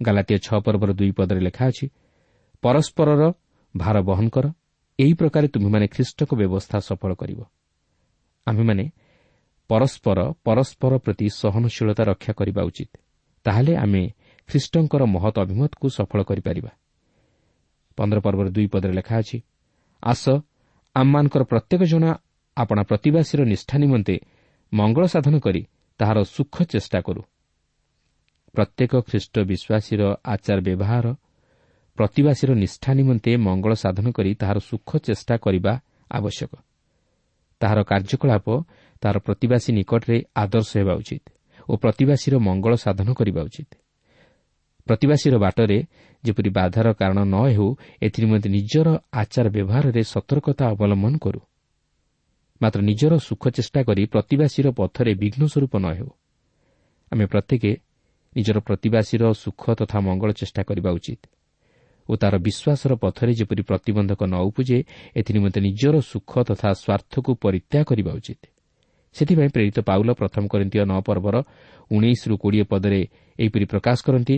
[0.00, 1.86] ଗାଲାଟିଆ ଛଅ ପର୍ବର ଦୁଇ ପଦରେ ଲେଖା ଅଛି
[2.62, 3.22] ପରସ୍ପରର
[3.74, 4.46] ଭାର ବହନ କର
[4.98, 7.40] ଏହି ପ୍ରକାରେ ତୁମେମାନେ ଖ୍ରୀଷ୍ଟଙ୍କ ବ୍ୟବସ୍ଥା ସଫଳ କରିବ।
[8.46, 8.84] ଆମେମାନେ
[9.70, 12.92] ପରସ୍ପର ପରସ୍ପର ପ୍ରତି ସହନଶୀଳତା ରକ୍ଷା କରିବା ଉଚିତ।
[13.46, 14.02] ତାହେଲେ ଆମେ
[14.48, 16.70] ଖ୍ରୀଷ୍ଟଙ୍କର ମହତ୍ ଅଭିମତକୁ ସଫଳ କରିପାରିବା।
[17.98, 19.38] ପନ୍ଦର ପର୍ବର ଦୁଇ ପଦରେ ଲେଖା ଅଛି
[20.02, 20.24] ଆସ
[20.96, 22.04] ଆମମାନଙ୍କର ପ୍ରତ୍ୟେକ ଜଣ
[22.56, 24.16] ଆପଣା ପ୍ରତିବାସୀର ନିଷ୍ଠା ନିମନ୍ତେ
[24.72, 25.62] ମଙ୍ଗଳ ସାଧନ କରି
[26.00, 27.22] ତାହାର ସୁଖ ଚେଷ୍ଟା କରୁ।
[28.54, 31.06] ପ୍ରତ୍ୟେକ ଖ୍ରୀଷ୍ଟ ବିଶ୍ୱାସୀର ଆଚାର ବ୍ୟବହାର
[31.98, 35.72] ପ୍ରତିବାସୀର ନିଷ୍ଠା ନିମନ୍ତେ ମଙ୍ଗଳ ସାଧନ କରି ତାହାର ସୁଖ ଚେଷ୍ଟା କରିବା
[36.10, 36.52] ଆବଶ୍ୟକ।
[37.60, 38.46] ତାହାର କାର୍ଯ୍ୟକଳାପ
[39.02, 41.24] ତାହାର ପ୍ରତିବାସୀ ନିକଟରେ ଆଦର୍ଶ ହେବା ଉଚିତ
[41.68, 43.70] ଓ ପ୍ରତିବାସୀର ମଙ୍ଗଳ ସାଧନ କରିବା ଉଚିତ।
[44.86, 45.78] ପ୍ରତିବାସୀର ବାଟରେ
[46.24, 47.68] ଯେପରି ବାଧାର କାରଣ ନ ହେଉ
[48.02, 51.40] ଏଥିନିମନ୍ତେ ନିଜର ଆଚାର ବ୍ୟବହାରରେ ସତର୍କତା ଅବଲମ୍ବନ କରୁ।
[52.60, 56.10] ମାତ୍ର ନିଜର ସୁଖ ଚେଷ୍ଟା କରି ପ୍ରତିବାସୀର ପଥରେ ବିଘ୍ନ ସ୍ୱରୂପ ନ ହେଉ।
[57.12, 57.64] ଆମେ ପ୍ରତ୍ୟେକ
[58.36, 61.22] ନିଜର ପ୍ରତିବାସୀର ସୁଖ ତଥା ମଙ୍ଗଳ ଚେଷ୍ଟା କରିବା ଉଚିତ।
[62.08, 64.78] ଓ ତା'ର ବିଶ୍ୱାସର ପଥରେ ଯେପରି ପ୍ରତିବନ୍ଧକ ନ ଉପୁଜେ
[65.16, 68.42] ଏଥିନିମନ୍ତେ ନିଜର ସୁଖ ତଥା ସ୍ୱାର୍ଥକୁ ପରିତ୍ୟାଗ କରିବା ଉଚିତ।
[69.16, 71.36] ସେଥିପାଇଁ ପ୍ରେରିତ ପାଉଲ ପ୍ରଥମ କରିନ୍ତୀୟ ନଅ ପର୍ବର
[71.90, 73.00] ଉଣେଇଶରୁ କୋଡ଼ିଏ ପଦରେ
[73.38, 74.36] ଏହିପରି ପ୍ରକାଶ କରନ୍ତି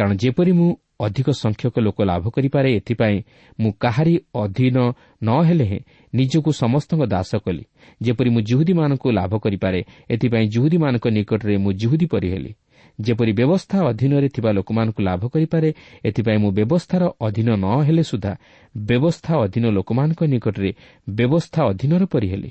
[0.00, 0.68] କାରଣ ଯେପରି ମୁଁ
[1.00, 3.16] ଅଧିକ ସଂଖ୍ୟକ ଲୋକ ଲାଭ କରିପାରେ ଏଥିପାଇଁ
[3.58, 4.76] ମୁଁ କାହାରି ଅଧୀନ
[5.22, 5.80] ନ ହେଲେ ହେଁ
[6.12, 7.64] ନିଜକୁ ସମସ୍ତଙ୍କ ଦାସ କଲି।
[8.00, 9.80] ଯେପରି ମୁଁ ଜୁହୁଦୀମାନଙ୍କୁ ଲାଭ କରିପାରେ
[10.10, 12.52] ଏଥିପାଇଁ ଜୁହୁଦୀମାନଙ୍କ ନିକଟରେ ମୁଁ ଜୁହୁଦୀ ପରି ହେଲି
[12.98, 15.68] ଯେପରି ବ୍ୟବସ୍ଥା ଅଧୀନରେ ଥିବା ଲୋକମାନଙ୍କୁ ଲାଭ କରିପାରେ
[16.04, 18.32] ଏଥିପାଇଁ ମୁଁ ବ୍ୟବସ୍ଥାର ଅଧୀନ ନ ହେଲେ ସୁଦ୍ଧା
[18.74, 20.70] ବ୍ୟବସ୍ଥା ଅଧୀନ ଲୋକମାନଙ୍କ ନିକଟରେ
[21.10, 22.50] ବ୍ୟବସ୍ଥା ଅଧୀନର ପରି ହେଲି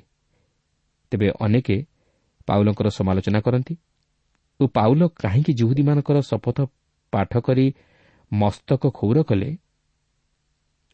[1.11, 1.67] ତେବେ ଅନେକ
[2.47, 3.73] ପାଉଲଙ୍କର ସମାଲୋଚନା କରନ୍ତି
[4.59, 6.57] ଓ ପାଉଲ କାହିଁକି ଜୁହୁଦୀମାନଙ୍କର ଶପଥ
[7.11, 7.65] ପାଠ କରି
[8.31, 9.49] ମସ୍ତକ କ୍ଷୌର କଲେ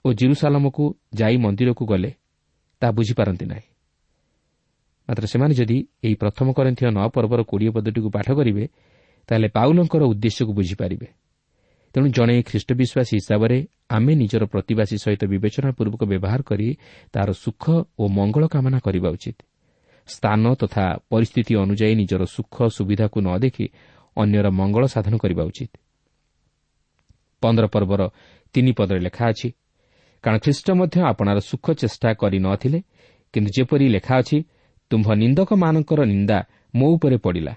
[0.06, 0.84] ଓ ଜିରୁସାଲାମକୁ
[1.16, 2.12] ଯାଇ ମନ୍ଦିରକୁ ଗଲେ
[2.82, 3.68] ତାହା ବୁଝିପାରନ୍ତି ନାହିଁ।
[5.10, 8.66] ମାତ୍ର ସେମାନେ ଯଦି ଏହି ପ୍ରଥମ କରନ୍ଥୀୟ ନଅ ପର୍ବର କୋଡ଼ିଏ ପଦଟିକୁ ପାଠ କରିବେ
[9.30, 11.08] ତାହେଲେ ପାଉଲଙ୍କର ଉଦ୍ଦେଶ୍ୟକୁ ବୁଝିପାରିବେ।
[11.96, 13.58] ତେଣୁ ଜଣେ ଖ୍ରୀଷ୍ଟ ବିଶ୍ୱାସୀ ହିସାବରେ
[13.90, 16.68] ଆମେ ନିଜର ପ୍ରତିବାସୀ ସହିତ ବିବେଚନାପୂର୍ବକ ବ୍ୟବହାର କରି
[17.14, 17.64] ତାହାର ସୁଖ
[18.00, 19.38] ଓ ମଙ୍ଗଳ କାମନା କରିବା ଉଚିତ।
[20.08, 23.66] ସ୍ଥାନ ତଥା ପରିସ୍ଥିତି ଅନୁଯାୟୀ ନିଜର ସୁଖ ସୁବିଧାକୁ ନ ଦେଖି
[24.18, 25.72] ଅନ୍ୟର ମଙ୍ଗଳ ସାଧନ କରିବା ଉଚିତ।
[27.42, 28.02] ପନ୍ଦର ପର୍ବର
[28.56, 29.50] ତିନି ପଦରେ ଲେଖା ଅଛି
[30.24, 32.80] କାରଣ ଖ୍ରୀଷ୍ଟ ମଧ୍ୟ ଆପଣାର ସୁଖ ଚେଷ୍ଟା କରି ନ ଥିଲେ
[33.34, 34.38] କିନ୍ତୁ ଯେପରି ଲେଖା ଅଛି
[34.92, 36.38] ତୁମ୍ଭ ନିନ୍ଦକମାନଙ୍କର ନିନ୍ଦା
[36.76, 37.54] ମୋ ଉପରେ ପଡ଼ିଲା।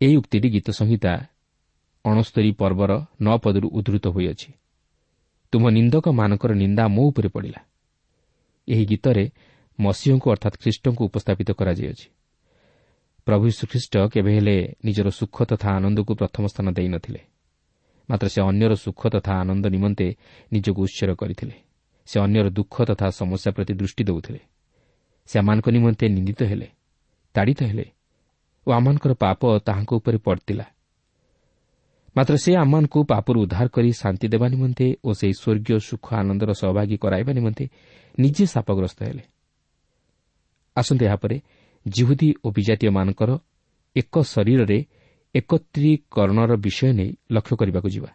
[0.00, 1.12] ଏହି ଉକ୍ତିଟି ଗୀତ ସଂହିତା
[2.04, 4.50] ଅଣସ୍ତରୀ ପର୍ବର ନଅ ପଦରୁ ଉଦ୍ଧୃତ ହୋଇଅଛି।
[5.52, 7.60] ତୁମ ନିନ୍ଦକମାନଙ୍କର ନିନ୍ଦା ମୋ ଉପରେ ପଡ଼ିଲା।
[8.68, 9.24] ଏହି ଗୀତରେ
[9.78, 12.06] ମସିହଙ୍କୁ ଅର୍ଥାତ୍ ଖ୍ରୀଷ୍ଟଙ୍କୁ ଉପସ୍ଥାପିତ କରାଯାଇଅଛି।
[13.26, 17.20] ପ୍ରଭୁ ଶ୍ରୀଖ୍ରୀଷ୍ଟ କେବେ ହେଲେ ନିଜର ସୁଖ ତଥା ଆନନ୍ଦକୁ ପ୍ରଥମ ସ୍ଥାନ ଦେଇନଥିଲେ
[18.10, 20.06] ମାତ୍ର ସେ ଅନ୍ୟର ସୁଖ ତଥା ଆନନ୍ଦ ନିମନ୍ତେ
[20.52, 21.56] ନିଜକୁ ଉତ୍ସର କରିଥିଲେ।
[22.06, 24.40] ସେ ଅନ୍ୟର ଦୁଃଖ ତଥା ସମସ୍ୟା ପ୍ରତି ଦୃଷ୍ଟି ଦେଉଥିଲେ।
[25.26, 26.68] ସେମାନଙ୍କ ନିମନ୍ତେ ନିନ୍ଦିତ ହେଲେ
[27.34, 27.86] ତାଡ଼ିତ ହେଲେ
[28.66, 30.66] ଓ ଆମମାନଙ୍କର ପାପ ତାହାଙ୍କ ଉପରେ ପଡ଼ିଥିଲା।
[32.16, 36.96] ମାତ୍ର ସେ ଆମମାନଙ୍କୁ ପାପରୁ ଉଦ୍ଧାର କରି ଶାନ୍ତି ଦେବା ନିମନ୍ତେ ଓ ସେହି ସ୍ୱର୍ଗୀୟ ସୁଖ ଆନନ୍ଦର ସହଭାଗୀ
[36.96, 37.64] କରାଇବା ନିମନ୍ତେ
[38.18, 39.24] ନିଜେ ସାପଗ୍ରସ୍ତ ହେଲେ।
[40.76, 41.36] ଆସନ୍ତୁ ଏହାପରେ
[41.86, 43.30] ଜିହୁଦୀ ଓ ବିଜାତୀୟମାନଙ୍କର
[43.96, 44.78] ଏକ ଶରୀରରେ
[45.38, 48.10] ଏକତ୍ରୀକରଣର ବିଷୟ ନେଇ ଲକ୍ଷ୍ୟ କରିବାକୁ ଯିବା।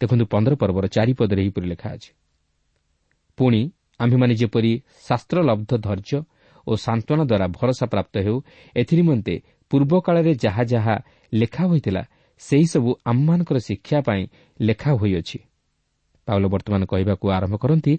[0.00, 2.10] ଦେଖନ୍ତୁ ପନ୍ଦର ପର୍ବର ଚାରିପଦରେ ଏହିପରି ଲେଖା ଅଛି।
[3.38, 3.60] ପୁଣି
[4.00, 4.72] ଆମ୍ଭେମାନେ ଯେପରି
[5.08, 6.18] ଶାସ୍ତ୍ରଲବ୍ଧ ଧୈର୍ଯ୍ୟ
[6.66, 8.36] ଓ ସାନ୍ତ୍ୱନା ଦ୍ୱାରା ଭରସା ପ୍ରାପ୍ତ ହେଉ
[8.76, 9.34] ଏଥିନିମନ୍ତେ
[9.70, 10.94] ପୂର୍ବକାଳରେ ଯାହା ଯାହା
[11.32, 12.02] ଲେଖା ହୋଇଥିଲା
[12.40, 14.22] ସେହିସବୁ ଆମମାନଙ୍କର ଶିକ୍ଷା ପାଇଁ
[14.60, 15.38] ଲେଖା ହୋଇଅଛି।
[16.28, 17.92] ପାଉଲ ବର୍ତ୍ତମାନ କହିବାକୁ ଆରମ୍ଭ କରନ୍ତି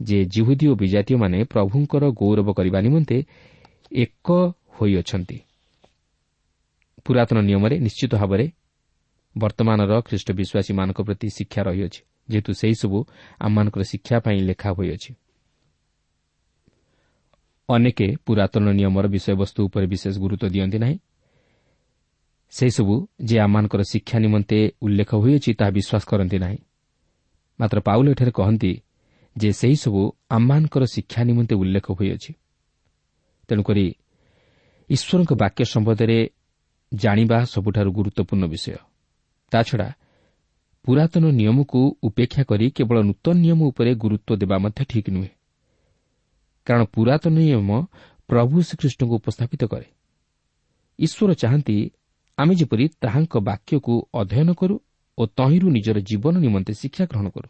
[0.00, 3.18] ଯେ ଜିହୁଦୀ ଓ ବିଜାତୀୟମାନେ ପ୍ରଭୁଙ୍କର ଗୌରବ କରିବା ନିମନ୍ତେ
[4.04, 4.28] ଏକ
[4.76, 5.38] ହୋଇଅଛନ୍ତି।
[7.08, 8.46] ପୁରାତନ ନିୟମରେ ନିଶ୍ଚିତ ଭାବରେ
[9.36, 12.98] ବର୍ତ୍ତମାନର ଖ୍ରୀଷ୍ଟ ବିଶ୍ୱାସୀମାନଙ୍କ ପ୍ରତି ଶିକ୍ଷା ରହିଅଛି ଯେହେତୁ ସେହିସବୁ
[13.40, 15.10] ଆମମାନଙ୍କର ଶିକ୍ଷା ପାଇଁ ଲେଖା ହୋଇଅଛି।
[17.68, 20.96] ଅନେକେ ପୁରାତନ ନିୟମର ବିଷୟବସ୍ତୁ ଉପରେ ବିଶେଷ ଗୁରୁତ୍ୱ ଦିଅନ୍ତି ନାହିଁ।
[22.52, 22.94] ସେହିସବୁ
[23.24, 26.58] ଯେ ଆମମାନଙ୍କର ଶିକ୍ଷା ନିମନ୍ତେ ଉଲ୍ଲେଖ ହୋଇଅଛି ତାହା ବିଶ୍ୱାସ କରନ୍ତି ନାହିଁ।
[27.60, 28.72] ମାତ୍ର ପାଉଲ ଏଠାରେ କହନ୍ତି
[29.36, 32.32] ଯେ ସେହିସବୁ ଆମମାନଙ୍କର ଶିକ୍ଷା ନିମନ୍ତେ ଉଲ୍ଲେଖ ହୋଇଅଛି।
[33.48, 33.86] ତେଣୁକରି
[34.90, 36.18] ଈଶ୍ୱରଙ୍କ ବାକ୍ୟ ସମ୍ବନ୍ଧରେ
[36.94, 38.76] ଜାଣିବା ସବୁଠାରୁ ଗୁରୁତ୍ୱପୂର୍ଣ୍ଣ ବିଷୟ।
[39.50, 39.92] ତାଛଡ଼ା
[40.84, 45.28] ପୁରାତନ ନିୟମକୁ ଉପେକ୍ଷା କରି କେବଳ ନୂତନ ନିୟମ ଉପରେ ଗୁରୁତ୍ୱ ଦେବା ମଧ୍ୟ ଠିକ୍ ନୁହେଁ।
[46.66, 47.70] କାରଣ ପୁରାତନ ନିୟମ
[48.28, 49.86] ପ୍ରଭୁ ଶ୍ରୀକୃଷ୍ଣଙ୍କୁ ଉପସ୍ଥାପିତ କରେ।
[50.98, 51.90] ଈଶ୍ୱର ଚାହାନ୍ତି
[52.38, 54.80] ଆମେ ଯେପରି ତାହାଙ୍କ ବାକ୍ୟକୁ ଅଧ୍ୟୟନ କରୁ
[55.18, 57.48] ଓ ତହିଁରୁ ନିଜର ଜୀବନ ନିମନ୍ତେ ଶିକ୍ଷା ଗ୍ରହଣ କରୁ।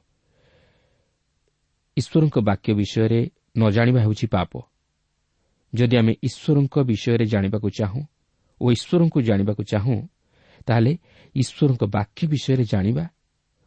[1.96, 3.20] ଈଶ୍ୱରଙ୍କ ବାକ୍ୟ ବିଷୟରେ
[3.59, 4.53] ନ ଜାଣିବା ହେଉଛି ପାପ।
[5.74, 8.03] ଯଦି ଆମେ ଈଶ୍ୱରଙ୍କ ବିଷୟରେ ଜାଣିବାକୁ ଚାହୁଁ
[8.61, 9.99] ଓ ଈଶ୍ୱରଙ୍କୁ ଜାଣିବାକୁ ଚାହୁଁ
[10.66, 10.92] ତାହେଲେ
[11.35, 13.05] ଈଶ୍ୱରଙ୍କ ବାକ୍ୟ ବିଷୟରେ ଜାଣିବା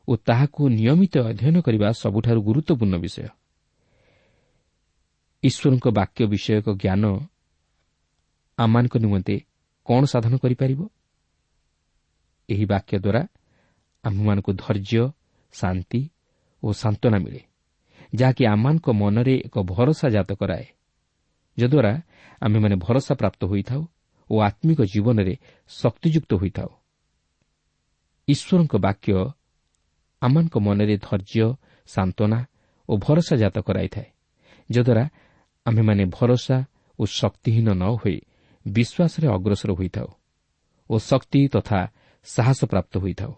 [0.07, 3.27] ଓ ତାହାକୁ ନିୟମିତ ଅଧ୍ୟୟନ କରିବା ସବୁଠାରୁ ଗୁରୁତ୍ୱପୂର୍ଣ୍ଣ ବିଷୟ।
[5.43, 7.03] ଈଶ୍ୱରଙ୍କ ବାକ୍ୟ ବିଷୟକ ଜ୍ଞାନ
[8.57, 9.35] ଆମମାନଙ୍କ ନିମନ୍ତେ
[9.87, 10.79] କ'ଣ ସାଧନ କରିପାରିବ?
[12.49, 13.21] ଏହି ବାକ୍ୟ ଦ୍ୱାରା
[14.03, 15.03] ଆମ୍ଭମାନଙ୍କୁ ଧୈର୍ଯ୍ୟ
[15.53, 16.01] ଶାନ୍ତି
[16.63, 17.41] ଓ ସାନ୍ତ୍ୱନା ମିଳେ
[18.15, 20.65] ଯାହାକି ଆମମାନଙ୍କ ମନରେ ଏକ ଭରସା ଜାତ କରାଏ
[21.57, 21.93] ଯଦ୍ୱାରା
[22.41, 23.81] ଆମ୍ଭେମାନେ ଭରସା ପ୍ରାପ୍ତ ହୋଇଥାଉ
[24.31, 25.33] ଓ ଆତ୍ମିକ ଜୀବନରେ
[25.71, 26.69] ଶକ୍ତିଯୁକ୍ତ ହୋଇଥାଉ।
[28.27, 29.13] ଈଶ୍ୱରଙ୍କ ବାକ୍ୟ
[30.21, 31.47] ଆମମାନଙ୍କ ମନରେ ଧୈର୍ଯ୍ୟ
[31.89, 32.39] ସାନ୍ତ୍ୱନା
[32.89, 34.09] ଓ ଭରସା ଜାତ କରାଇଥାଏ
[34.69, 35.03] ଯଦ୍ୱାରା
[35.65, 36.57] ଆମ୍ଭେମାନେ ଭରସା
[36.99, 38.17] ଓ ଶକ୍ତିହୀନ ନ ହୋଇ
[38.65, 40.09] ବିଶ୍ୱାସରେ ଅଗ୍ରସର ହୋଇଥାଉ
[40.89, 41.79] ଓ ଶକ୍ତି ତଥା
[42.27, 43.33] ସାହସ ପ୍ରାପ୍ତ ହୋଇଥାଉ।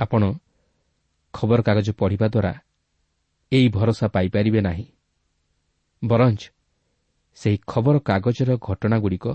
[0.00, 0.22] ଆପଣ
[1.34, 2.52] ଖବରକାଗଜ ପଢ଼ିବା ଦ୍ୱାରା
[3.52, 4.86] ଏହି ଭରସା ପାଇପାରିବେ ନାହିଁ।
[6.02, 6.42] ବରଞ୍ଚ
[7.36, 9.26] ସେହି ଖବରକାଗଜର ଘଟଣାଗୁଡ଼ିକ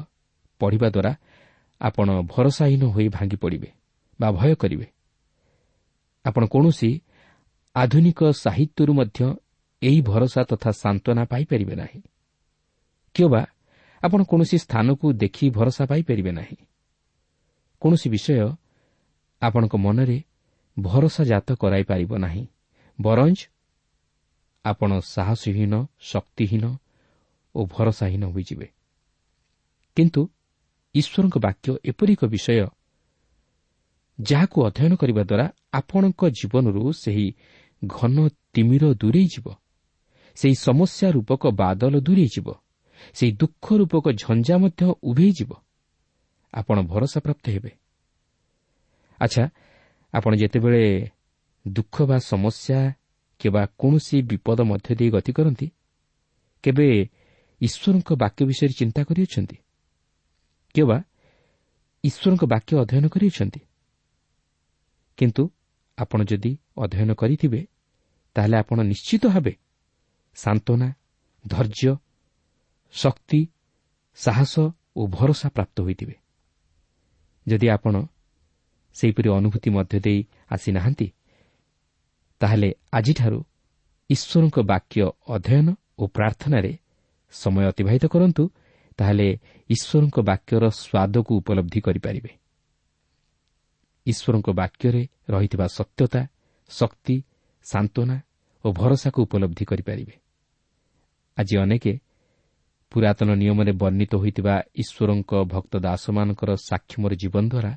[0.59, 1.11] ପଢ଼ିବା ଦ୍ୱାରା
[1.81, 3.69] ଆପଣ ଭରସାହୀନ ହୋଇ ଭାଙ୍ଗି ପଡ଼ିବେ
[4.19, 4.87] ବା ଭୟ କରିବେ।
[6.25, 7.01] ଆପଣ କୌଣସି
[7.75, 9.19] ଆଧୁନିକ ସାହିତ୍ୟରୁ ମଧ୍ୟ
[9.81, 12.01] ଏହି ଭରସା ତଥା ସାନ୍ତ୍ୱନା ପାଇପାରିବେ ନାହିଁ।
[13.15, 13.41] କିମ୍ବା
[14.03, 16.57] ଆପଣ କୌଣସି ସ୍ଥାନକୁ ଦେଖି ଭରସା ପାଇପାରିବେ ନାହିଁ।
[17.81, 18.55] କୌଣସି ବିଷୟ
[19.41, 20.17] ଆପଣଙ୍କ ମନରେ
[20.79, 22.47] ଭରସା ଜାତ କରାଇପାରିବ ନାହିଁ।
[23.01, 23.39] ବରଞ୍ଜ
[24.65, 26.65] ଆପଣ ସାହସହୀନ ଶକ୍ତିହୀନ
[27.55, 28.67] ଓ ଭରସାହୀନ ହୋଇଯିବେ।
[29.97, 30.21] କିନ୍ତୁ
[30.95, 32.67] ଈଶ୍ୱରଙ୍କ ବାକ୍ୟ ଏପରି ଏକ ବିଷୟ
[34.19, 37.27] ଯାହାକୁ ଅଧ୍ୟୟନ କରିବା ଦ୍ୱାରା ଆପଣଙ୍କ ଜୀବନରୁ ସେହି
[37.81, 38.15] ଘନ
[38.53, 39.47] ତିମିର ଦୂରେଇଯିବ
[40.37, 42.47] ସେହି ସମସ୍ୟା ରୂପକ ବାଦଲ ଦୂରେଇଯିବ
[43.15, 45.51] ସେହି ଦୁଃଖ ରୂପକ ଝଞ୍ଜା ମଧ୍ୟ ଉଭେଇଯିବ
[46.53, 47.71] ଆପଣ ଭରସା ପ୍ରାପ୍ତ ହେବେ।
[49.21, 49.43] ଆଚ୍ଛା
[50.13, 50.83] ଆପଣ ଯେତେବେଳେ
[51.65, 52.79] ଦୁଃଖ ବା ସମସ୍ୟା
[53.41, 55.67] କିମ୍ବା କୌଣସି ବିପଦ ମଧ୍ୟ ଦେଇ ଗତି କରନ୍ତି
[56.63, 56.87] କେବେ
[57.61, 59.57] ଈଶ୍ୱରଙ୍କ ବାକ୍ୟ ବିଷୟରେ ଚିନ୍ତା କରିଅଛନ୍ତି?
[60.75, 60.97] କିମ୍ବା
[62.03, 63.61] ଈଶ୍ୱରଙ୍କ ବାକ୍ୟ ଅଧ୍ୟୟନ କରିଅଛନ୍ତି?
[65.17, 65.43] କିନ୍ତୁ
[65.97, 66.51] ଆପଣ ଯଦି
[66.83, 67.61] ଅଧ୍ୟୟନ କରିଥିବେ
[68.35, 69.53] ତାହେଲେ ଆପଣ ନିଶ୍ଚିତ ଭାବେ
[70.37, 70.89] ସାନ୍ତ୍ୱନା
[71.45, 71.91] ଧୈର୍ଯ୍ୟ
[72.93, 73.41] ଶକ୍ତି
[74.17, 74.53] ସାହସ
[74.95, 76.15] ଓ ଭରସା ପ୍ରାପ୍ତ ହୋଇଥିବେ।
[77.47, 77.95] ଯଦି ଆପଣ
[78.95, 80.19] ସେହିପରି ଅନୁଭୂତି ମଧ୍ୟ ଦେଇ
[80.51, 81.07] ଆସିନାହାନ୍ତି
[82.41, 83.39] ତାହେଲେ ଆଜିଠାରୁ
[84.09, 84.97] ଈଶ୍ୱରଙ୍କ ବାକ୍ୟ
[85.35, 85.67] ଅଧ୍ୟୟନ
[85.99, 86.71] ଓ ପ୍ରାର୍ଥନାରେ
[87.31, 88.43] ସମୟ ଅତିବାହିତ କରନ୍ତୁ
[88.99, 89.27] ତାହେଲେ
[89.69, 92.31] ଈଶ୍ୱରଙ୍କ ବାକ୍ୟର ସ୍ୱାଦକୁ ଉପଲବ୍ଧି କରିପାରିବେ।
[94.05, 96.21] ଈଶ୍ୱରଙ୍କ ବାକ୍ୟରେ ରହିଥିବା ସତ୍ୟତା
[96.71, 97.15] ଶକ୍ତି
[97.65, 98.17] ସାନ୍ତ୍ୱନା
[98.65, 100.15] ଓ ଭରସାକୁ ଉପଲବ୍ଧି କରିପାରିବେ।
[101.37, 101.85] ଆଜି ଅନେକ
[102.91, 107.71] ପୁରାତନ ନିୟମରେ ବର୍ଣ୍ଣିତ ହୋଇଥିବା ଈଶ୍ୱରଙ୍କ ଭକ୍ତ ଦାସମାନଙ୍କର ସାକ୍ଷମର ଜୀବନ ଦ୍ୱାରା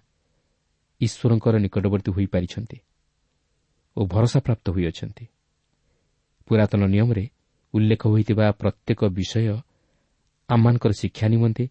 [1.00, 2.78] ଈଶ୍ୱରଙ୍କର ନିକଟବର୍ତ୍ତୀ ହୋଇପାରିଛନ୍ତି
[3.96, 5.24] ଓ ଭରସାପ୍ରାପ୍ତ ହୋଇଅଛନ୍ତି।
[6.48, 7.24] ପୁରାତନ ନିୟମରେ
[7.74, 9.56] ଉଲ୍ଲେଖ ହୋଇଥିବା ପ୍ରତ୍ୟେକ ବିଷୟ
[10.48, 11.64] ଆମମାନଙ୍କର ଶିକ୍ଷା ନିମନ୍ତେ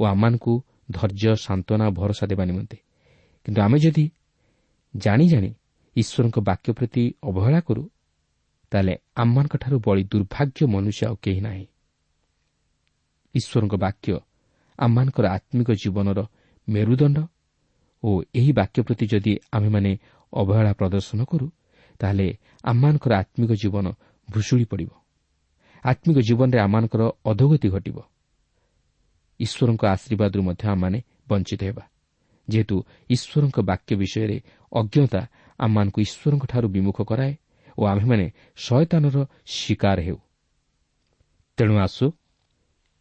[0.00, 0.52] ଓ ଆମମାନଙ୍କୁ
[0.90, 2.76] ଧୈର୍ଯ୍ୟ ସାନ୍ତ୍ୱନା ଭରସା ଦେବା ନିମନ୍ତେ।
[3.46, 4.04] କିନ୍ତୁ ଆମେ ଯଦି
[4.94, 5.50] ଜାଣି ଜାଣି
[5.96, 7.82] ଈଶ୍ୱରଙ୍କ ବାକ୍ୟ ପ୍ରତି ଅବହେଳା କରୁ
[8.72, 11.66] ତାହେଲେ ଆମମାନଙ୍କଠାରୁ ବଳି ଦୁର୍ଭାଗ୍ୟ ମନୁଷ୍ୟ ଆଉ କେହି ନାହିଁ।
[13.34, 14.08] ଈଶ୍ୱରଙ୍କ ବାକ୍ୟ
[14.78, 16.18] ଆମମାନଙ୍କର ଆତ୍ମିକ ଜୀବନର
[16.68, 17.18] ମେରୁଦଣ୍ଡ
[18.02, 19.92] ଓ ଏହି ବାକ୍ୟ ପ୍ରତି ଯଦି ଆମେମାନେ
[20.32, 21.46] ଅବହେଳା ପ୍ରଦର୍ଶନ କରୁ
[22.00, 22.28] ତାହେଲେ
[22.64, 23.86] ଆମମାନଙ୍କର ଆତ୍ମିକ ଜୀବନ
[24.28, 24.90] ଭୁଷୁଡ଼ି ପଡ଼ିବ।
[25.84, 27.96] ଆତ୍ମିକ ଜୀବନରେ ଆମମାନଙ୍କର ଅଧୋଗତି ଘଟିବ
[29.40, 31.84] ଈଶ୍ୱରଙ୍କ ଆଶୀର୍ବାଦରୁ ମଧ୍ୟ ଆମମାନେ ବଞ୍ଚିତ ହେବା
[32.48, 32.76] ଯେହେତୁ
[33.10, 34.38] ଈଶ୍ୱରଙ୍କ ବାକ୍ୟ ବିଷୟରେ
[34.72, 35.20] ଅଜ୍ଞତା
[35.58, 37.32] ଆମମାନଙ୍କୁ ଈଶ୍ୱରଙ୍କଠାରୁ ବିମୁଖ କରାଏ
[37.78, 40.18] ଓ ଆମ୍ଭେମାନେ ଶୟତାନର ଶିକାର ହେଉ
[41.58, 42.06] ତେଣୁ ଆସୁ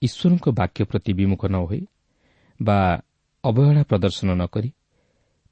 [0.01, 1.81] ଈଶ୍ୱରଙ୍କ ବାକ୍ୟ ପ୍ରତି ବିମୁଖ ନ ହୋଇ
[2.59, 2.77] ବା
[3.43, 4.69] ଅବହେଳା ପ୍ରଦର୍ଶନ ନ କରି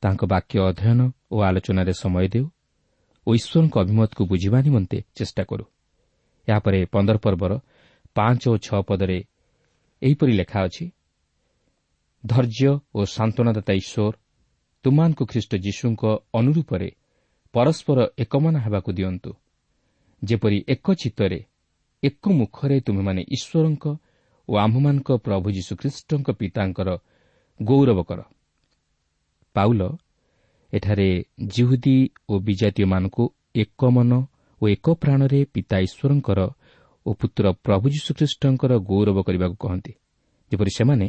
[0.03, 0.99] ତାଙ୍କ ବାକ୍ୟ ଅଧ୍ୟୟନ
[1.31, 2.45] ଓ ଆଲୋଚନାରେ ସମୟ ଦେଉ
[3.27, 5.65] ଓ ଈଶ୍ୱରଙ୍କ ଅଭିମତକୁ ବୁଝିବା ନିମନ୍ତେ ଚେଷ୍ଟା କରୁ
[6.47, 7.51] ଏହାପରେ ପନ୍ଦର ପର୍ବର
[8.15, 9.19] ପାଞ୍ଚ ଓ ଛଅ ପଦରେ
[10.01, 10.85] ଏହିପରି ଲେଖା ଅଛି
[12.23, 14.13] ଧୈର୍ଯ୍ୟ ଓ ସାନ୍ତ୍ୱନାଦାତା ଈଶ୍ୱର
[14.85, 16.03] ତୁମାନଙ୍କୁ ଖ୍ରୀଷ୍ଟ ଯୀଶୁଙ୍କ
[16.33, 16.89] ଅନୁରୂପରେ
[17.53, 19.31] ପରସ୍ପର ଏକମନା ହେବାକୁ ଦିଅନ୍ତୁ।
[20.21, 21.39] ଯେପରି ଏକ ଚିତ୍ତରେ
[22.03, 23.85] ଏକ ମୁଖରେ ତୁମେମାନେ ଈଶ୍ୱରଙ୍କ
[24.49, 26.89] ଓ ଆମ୍ଭମାନଙ୍କ ପ୍ରଭୁ ଯୀଶୁଖ୍ରୀଷ୍ଟଙ୍କ ପିତାଙ୍କର
[27.59, 28.19] ଗୌରବ କର।
[29.55, 29.81] ପାଉଲ
[30.73, 31.09] ଏଠାରେ
[31.47, 31.97] ଜିହୁଦୀ
[32.29, 33.23] ଓ ବିଜାତୀୟମାନଙ୍କୁ
[33.55, 34.11] ଏକ ମନ
[34.67, 36.39] ଏକ ପ୍ରାଣରେ ପିତା ଈଶ୍ୱରଙ୍କର
[37.05, 39.93] ଓ ପୁତ୍ର ପ୍ରଭୁ ଯୀଶୁଖ୍ରୀଷ୍ଟଙ୍କର ଗୌରବ କରିବାକୁ କହନ୍ତି।
[40.51, 41.07] ଯେପରି ସେମାନେ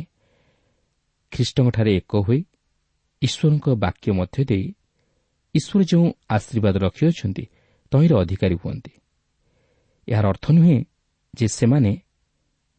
[1.32, 2.40] ଖ୍ରୀଷ୍ଟଙ୍କଠାରେ ଏକ ହୋଇ
[3.22, 4.66] ଈଶ୍ୱରଙ୍କ ବାକ୍ୟ ମଧ୍ୟ ଦେଇ
[5.54, 7.44] ଈଶ୍ୱର ଯେଉଁ ଆଶୀର୍ବାଦ ରଖିଅଛନ୍ତି
[7.92, 8.92] ତହିଁର ଅଧିକାରୀ ହୁଅନ୍ତି।
[10.08, 10.78] ଏହାର ଅର୍ଥ ନୁହେଁ
[11.34, 11.92] ଯେ ସେମାନେ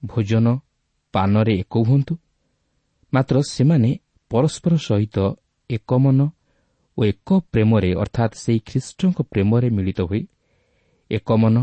[0.05, 0.47] ଭୋଜନ
[1.13, 2.13] ପାନରେ ଏକ ହୁଅନ୍ତୁ
[3.13, 3.89] ମାତ୍ର ସେମାନେ
[4.31, 5.17] ପରସ୍ପର ସହିତ
[5.69, 6.19] ଏକ ମନ
[6.97, 10.21] ଓ ଏକ ପ୍ରେମରେ ଅର୍ଥାତ୍ ସେହି ଖ୍ରୀଷ୍ଟଙ୍କ ପ୍ରେମରେ ମିଳିତ ହୋଇ
[11.12, 11.58] ଏକ ମନ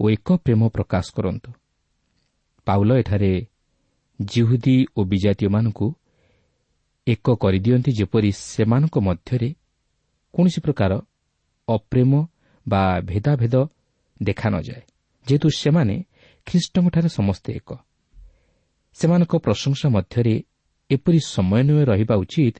[0.00, 1.50] ଓ ଏକ ପ୍ରେମ ପ୍ରକାଶ କରନ୍ତୁ।
[2.66, 3.32] ପାଉଲ ଏଠାରେ
[4.20, 5.86] ଜିହୁଦୀ ଓ ବିଜାତୀୟମାନଙ୍କୁ
[7.06, 9.48] ଏକ କରିଦିଅନ୍ତି ଯେପରି ସେମାନଙ୍କ ମଧ୍ୟରେ
[10.34, 10.92] କୌଣସି ପ୍ରକାର
[11.68, 12.12] ଅପ୍ରେମ
[12.68, 13.54] ବା ଭେଦାଭେଦ
[14.22, 14.82] ଦେଖା ନଯାଏ
[15.26, 15.96] ଯେହେତୁ ସେମାନେ
[16.46, 17.70] ଖ୍ରୀଷ୍ଟଙ୍କଠାରେ ସମସ୍ତେ ଏକ।
[18.92, 20.34] ସେମାନଙ୍କ ପ୍ରଶଂସା ମଧ୍ୟରେ
[20.90, 22.54] ଏପରି ସମନ୍ୱୟ ରହିବା ଉଚିତ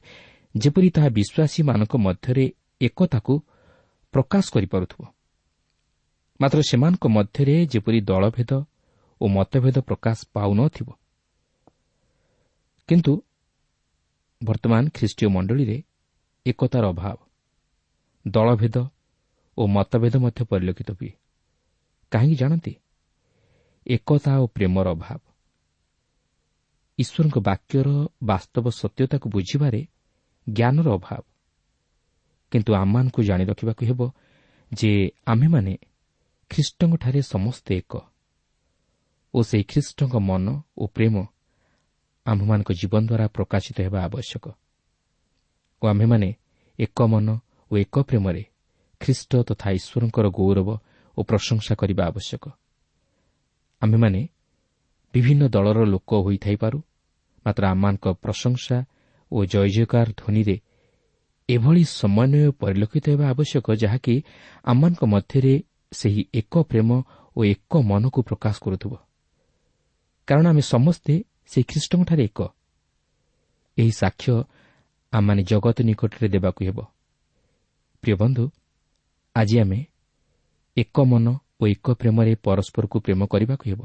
[0.56, 2.44] ଯେପରି ତାହା ବିଶ୍ୱାସୀମାନଙ୍କ ମଧ୍ୟରେ
[2.80, 3.34] ଏକତାକୁ
[4.14, 5.00] ପ୍ରକାଶ କରିପାରୁଥିବ।
[6.40, 8.52] ମାତ୍ର ସେମାନଙ୍କ ମଧ୍ୟରେ ଯେପରି ଦଳଭେଦ
[9.20, 10.88] ଓ ମତଭେଦ ପ୍ରକାଶ ପାଉନଥିବ।
[12.88, 13.12] କିନ୍ତୁ
[14.44, 15.82] ବର୍ତ୍ତମାନ ଖ୍ରୀଷ୍ଟୀୟ ମଣ୍ଡଳୀରେ
[16.46, 17.18] ଏକତାର ଅଭାବ
[18.26, 18.76] ଦଳଭେଦ
[19.58, 21.12] ଓ ମତଭେଦ ମଧ୍ୟ ପରିଲକ୍ଷିତ ହୁଏ।
[22.12, 22.72] କାହିଁକି ଜାଣନ୍ତି?
[23.86, 25.20] ଏକତା ଓ ପ୍ରେମର ଅଭାବ।
[26.98, 27.88] ଈଶ୍ୱରଙ୍କ ବାକ୍ୟର
[28.22, 29.80] ବାସ୍ତବ ସତ୍ୟତାକୁ ବୁଝିବାରେ
[30.46, 31.22] ଜ୍ଞାନର ଅଭାବ।
[32.52, 34.00] କିନ୍ତୁ ଆମମାନଙ୍କୁ ଜାଣି ରଖିବାକୁ ହେବ
[34.72, 35.72] ଯେ ଆମ୍ଭେମାନେ
[36.52, 37.92] ଖ୍ରୀଷ୍ଟଙ୍କଠାରେ ସମସ୍ତେ ଏକ।
[39.34, 40.46] ଓ ସେହି ଖ୍ରୀଷ୍ଟଙ୍କ ମନ
[40.78, 41.14] ଓ ପ୍ରେମ
[42.26, 44.44] ଆମ୍ଭମାନଙ୍କ ଜୀବନ ଦ୍ୱାରା ପ୍ରକାଶିତ ହେବା ଆବଶ୍ୟକ।
[45.82, 46.28] ଓ ଆମ୍ଭେମାନେ
[46.78, 47.28] ଏକ ମନ
[47.70, 48.42] ଓ ଏକ ପ୍ରେମରେ
[49.00, 50.68] ଖ୍ରୀଷ୍ଟ ତଥା ଈଶ୍ୱରଙ୍କର ଗୌରବ
[51.16, 52.44] ଓ ପ୍ରଶଂସା କରିବା ଆବଶ୍ୟକ।
[53.82, 54.20] ଆମ୍ଭେମାନେ
[55.14, 56.78] ବିଭିନ୍ନ ଦଳର ଲୋକ ହୋଇଥାଇପାରୁ
[57.46, 58.76] ମାତ୍ର ଆମମାନଙ୍କ ପ୍ରଶଂସା
[59.32, 60.56] ଓ ଜୟ ଜୟକାର ଧ୍ୱନିରେ
[61.48, 64.14] ଏଭଳି ସମନ୍ୱୟ ପରିଲକ୍ଷିତ ହେବା ଆବଶ୍ୟକ ଯାହାକି
[64.64, 65.54] ଆମମାନଙ୍କ ମଧ୍ୟରେ
[65.92, 67.02] ସେହି ଏକ ପ୍ରେମ
[67.36, 68.96] ଓ ଏକ ମନକୁ ପ୍ରକାଶ କରୁଥିବ।
[70.26, 72.40] କାରଣ ଆମେ ସମସ୍ତେ ସେହି ଖ୍ରୀଷ୍ଟଙ୍କଠାରେ ଏକ।
[73.78, 74.44] ଏହି ସାକ୍ଷ୍ୟ
[75.12, 76.78] ଆମମାନେ ଜଗତ ନିକଟରେ ଦେବାକୁ ହେବ।
[78.02, 78.50] ପ୍ରିୟ ବନ୍ଧୁ
[79.36, 79.86] ଆଜି ଆମେ
[80.76, 81.26] ଏକ ମନ
[81.60, 83.80] ଓ ଏକ ପ୍ରେମରେ ପରସ୍ପରକୁ ପ୍ରେମ କରିବାକୁ ହେବ।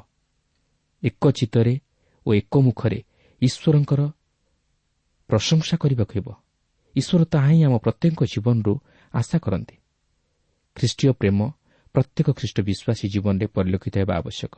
[1.03, 1.79] ଏକ ଚିତ୍ତରେ
[2.25, 3.03] ଓ ଏକ ମୁଖରେ
[3.41, 4.01] ଈଶ୍ୱରଙ୍କର
[5.27, 6.27] ପ୍ରଶଂସା କରିବାକୁ ହେବ।
[6.95, 8.73] ଈଶ୍ୱର ତାହା ହିଁ ଆମ ପ୍ରତ୍ୟେକ ଜୀବନରୁ
[9.13, 9.75] ଆଶା କରନ୍ତି।
[10.75, 11.51] ଖ୍ରୀଷ୍ଟୀୟ ପ୍ରେମ
[11.93, 14.53] ପ୍ରତ୍ୟେକ ଖ୍ରୀଷ୍ଟ ବିଶ୍ୱାସୀ ଜୀବନରେ ପରିଲକ୍ଷିତ ହେବା ଆବଶ୍ୟକ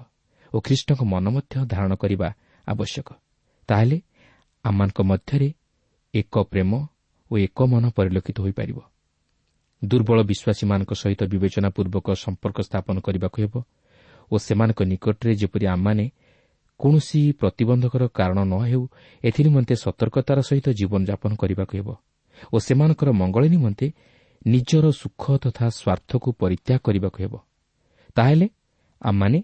[0.51, 2.27] ଓ ଖ୍ରୀଷ୍ଟଙ୍କ ମନ ମଧ୍ୟ ଧାରଣ କରିବା
[2.67, 3.07] ଆବଶ୍ୟକ।
[3.69, 3.97] ତାହେଲେ
[4.65, 5.49] ଆମମାନଙ୍କ ମଧ୍ୟରେ
[6.13, 6.71] ଏକ ପ୍ରେମ
[7.31, 8.77] ଓ ଏକ ମନ ପରିଲକ୍ଷିତ ହୋଇପାରିବ।
[9.81, 13.55] ଦୁର୍ବଳ ବିଶ୍ୱାସୀମାନଙ୍କ ସହିତ ବିବେଚନାପୂର୍ବକ ସମ୍ପର୍କ ସ୍ଥାପନ କରିବାକୁ ହେବ
[14.31, 16.05] ଓ ସେମାନଙ୍କ ନିକଟରେ ଯେପରି ଆମମାନେ
[16.79, 18.83] କୌଣସି ପ୍ରତିବନ୍ଧକର କାରଣ ନ ହେଉ
[19.23, 21.89] ଏଥିନିମନ୍ତେ ସତର୍କତାର ସହିତ ଜୀବନଯାପନ କରିବାକୁ ହେବ
[22.53, 23.87] ଓ ସେମାନଙ୍କର ମଙ୍ଗଳ ନିମନ୍ତେ
[24.45, 27.33] ନିଜର ସୁଖ ତଥା ସ୍ୱାର୍ଥକୁ ପରିତ୍ୟାଗ କରିବାକୁ ହେବ।
[28.15, 28.47] ତାହେଲେ
[29.01, 29.39] ଆମମାନେ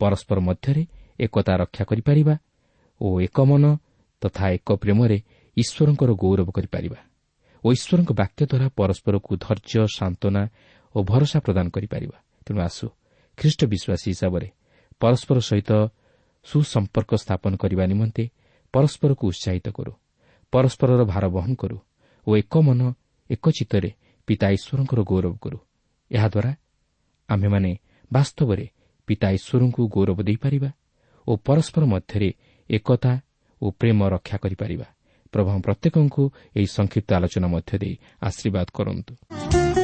[0.00, 0.82] ପରସ୍କର ମଧ୍ୟରେ
[1.24, 2.34] ଏକତା ରକ୍ଷା କରିପାରିବା
[3.00, 3.64] ଓ ଏକ ମନ
[4.22, 5.18] ତଥା ଏକ ପ୍ରେମରେ
[5.56, 7.00] ଈଶ୍ୱରଙ୍କର ଗୌରବ କରିପାରିବା
[7.64, 10.42] ଓ ଈଶ୍ୱରଙ୍କ ବାକ୍ୟ ଦ୍ୱାରା ପରସ୍ପରକୁ ଧୈର୍ଯ୍ୟ ସାନ୍ତ୍ୱନା
[10.94, 12.86] ଓ ଭରସା ପ୍ରଦାନ କରିପାରିବା। ତେଣୁ ଆସୁ
[13.38, 14.48] ଖ୍ରୀଷ୍ଟ ବିଶ୍ୱାସୀ ହିସାବରେ
[15.00, 15.70] ପରସ୍ପର ସହିତ
[16.46, 18.24] ସୁସମ୍ପର୍କ ସ୍ଥାପନ କରିବା ନିମନ୍ତେ
[18.74, 19.92] ପରସ୍ପରକୁ ଉତ୍ସାହିତ କରୁ
[20.52, 21.76] ପରସ୍ପରର ଭାର ବହନ କରୁ
[22.26, 22.80] ଓ ଏକ ମନ
[23.30, 23.90] ଏକ ଚିତ୍ତରେ
[24.28, 25.58] ପିତା ଈଶ୍ୱରଙ୍କର ଗୌରବ କରୁ
[26.10, 26.52] ଏହାଦ୍ୱାରା
[27.28, 27.70] ଆମ୍ଭେମାନେ
[28.10, 28.66] ବାସ୍ତବରେ
[29.08, 30.70] ପିତା ଈଶ୍ୱରଙ୍କୁ ଗୌରବ ଦେଇପାରିବା
[31.26, 32.28] ଓ ପରସ୍ପର ମଧ୍ୟରେ
[32.70, 33.12] ଏକତା
[33.62, 34.86] ଓ ପ୍ରେମ ରକ୍ଷା କରିପାରିବା
[35.34, 36.22] ପ୍ରଭୁ ପ୍ରତ୍ୟେକଙ୍କୁ
[36.56, 39.83] ଏହି ସଂକ୍ଷିପ୍ତ ଆଲୋଚନା ମଧ୍ୟ ଦେଇ ଆଶୀର୍ବାଦ କରନ୍ତୁ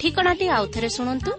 [0.00, 1.32] ठिकनाटि आउनु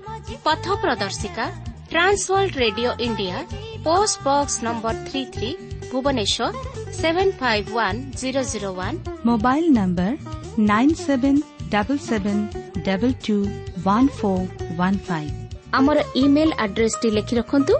[0.45, 1.47] पथ प्रदर्शिका
[1.89, 3.41] trans world radio India
[3.85, 5.51] post box number three three
[5.91, 6.61] Bhubaneswar
[7.01, 10.17] seven five one zero zero one mobile number
[10.71, 12.49] nine seven double seven
[12.87, 13.37] double two
[13.83, 17.79] one four one five आम इमेल आड्रेस लेखि रखन्तु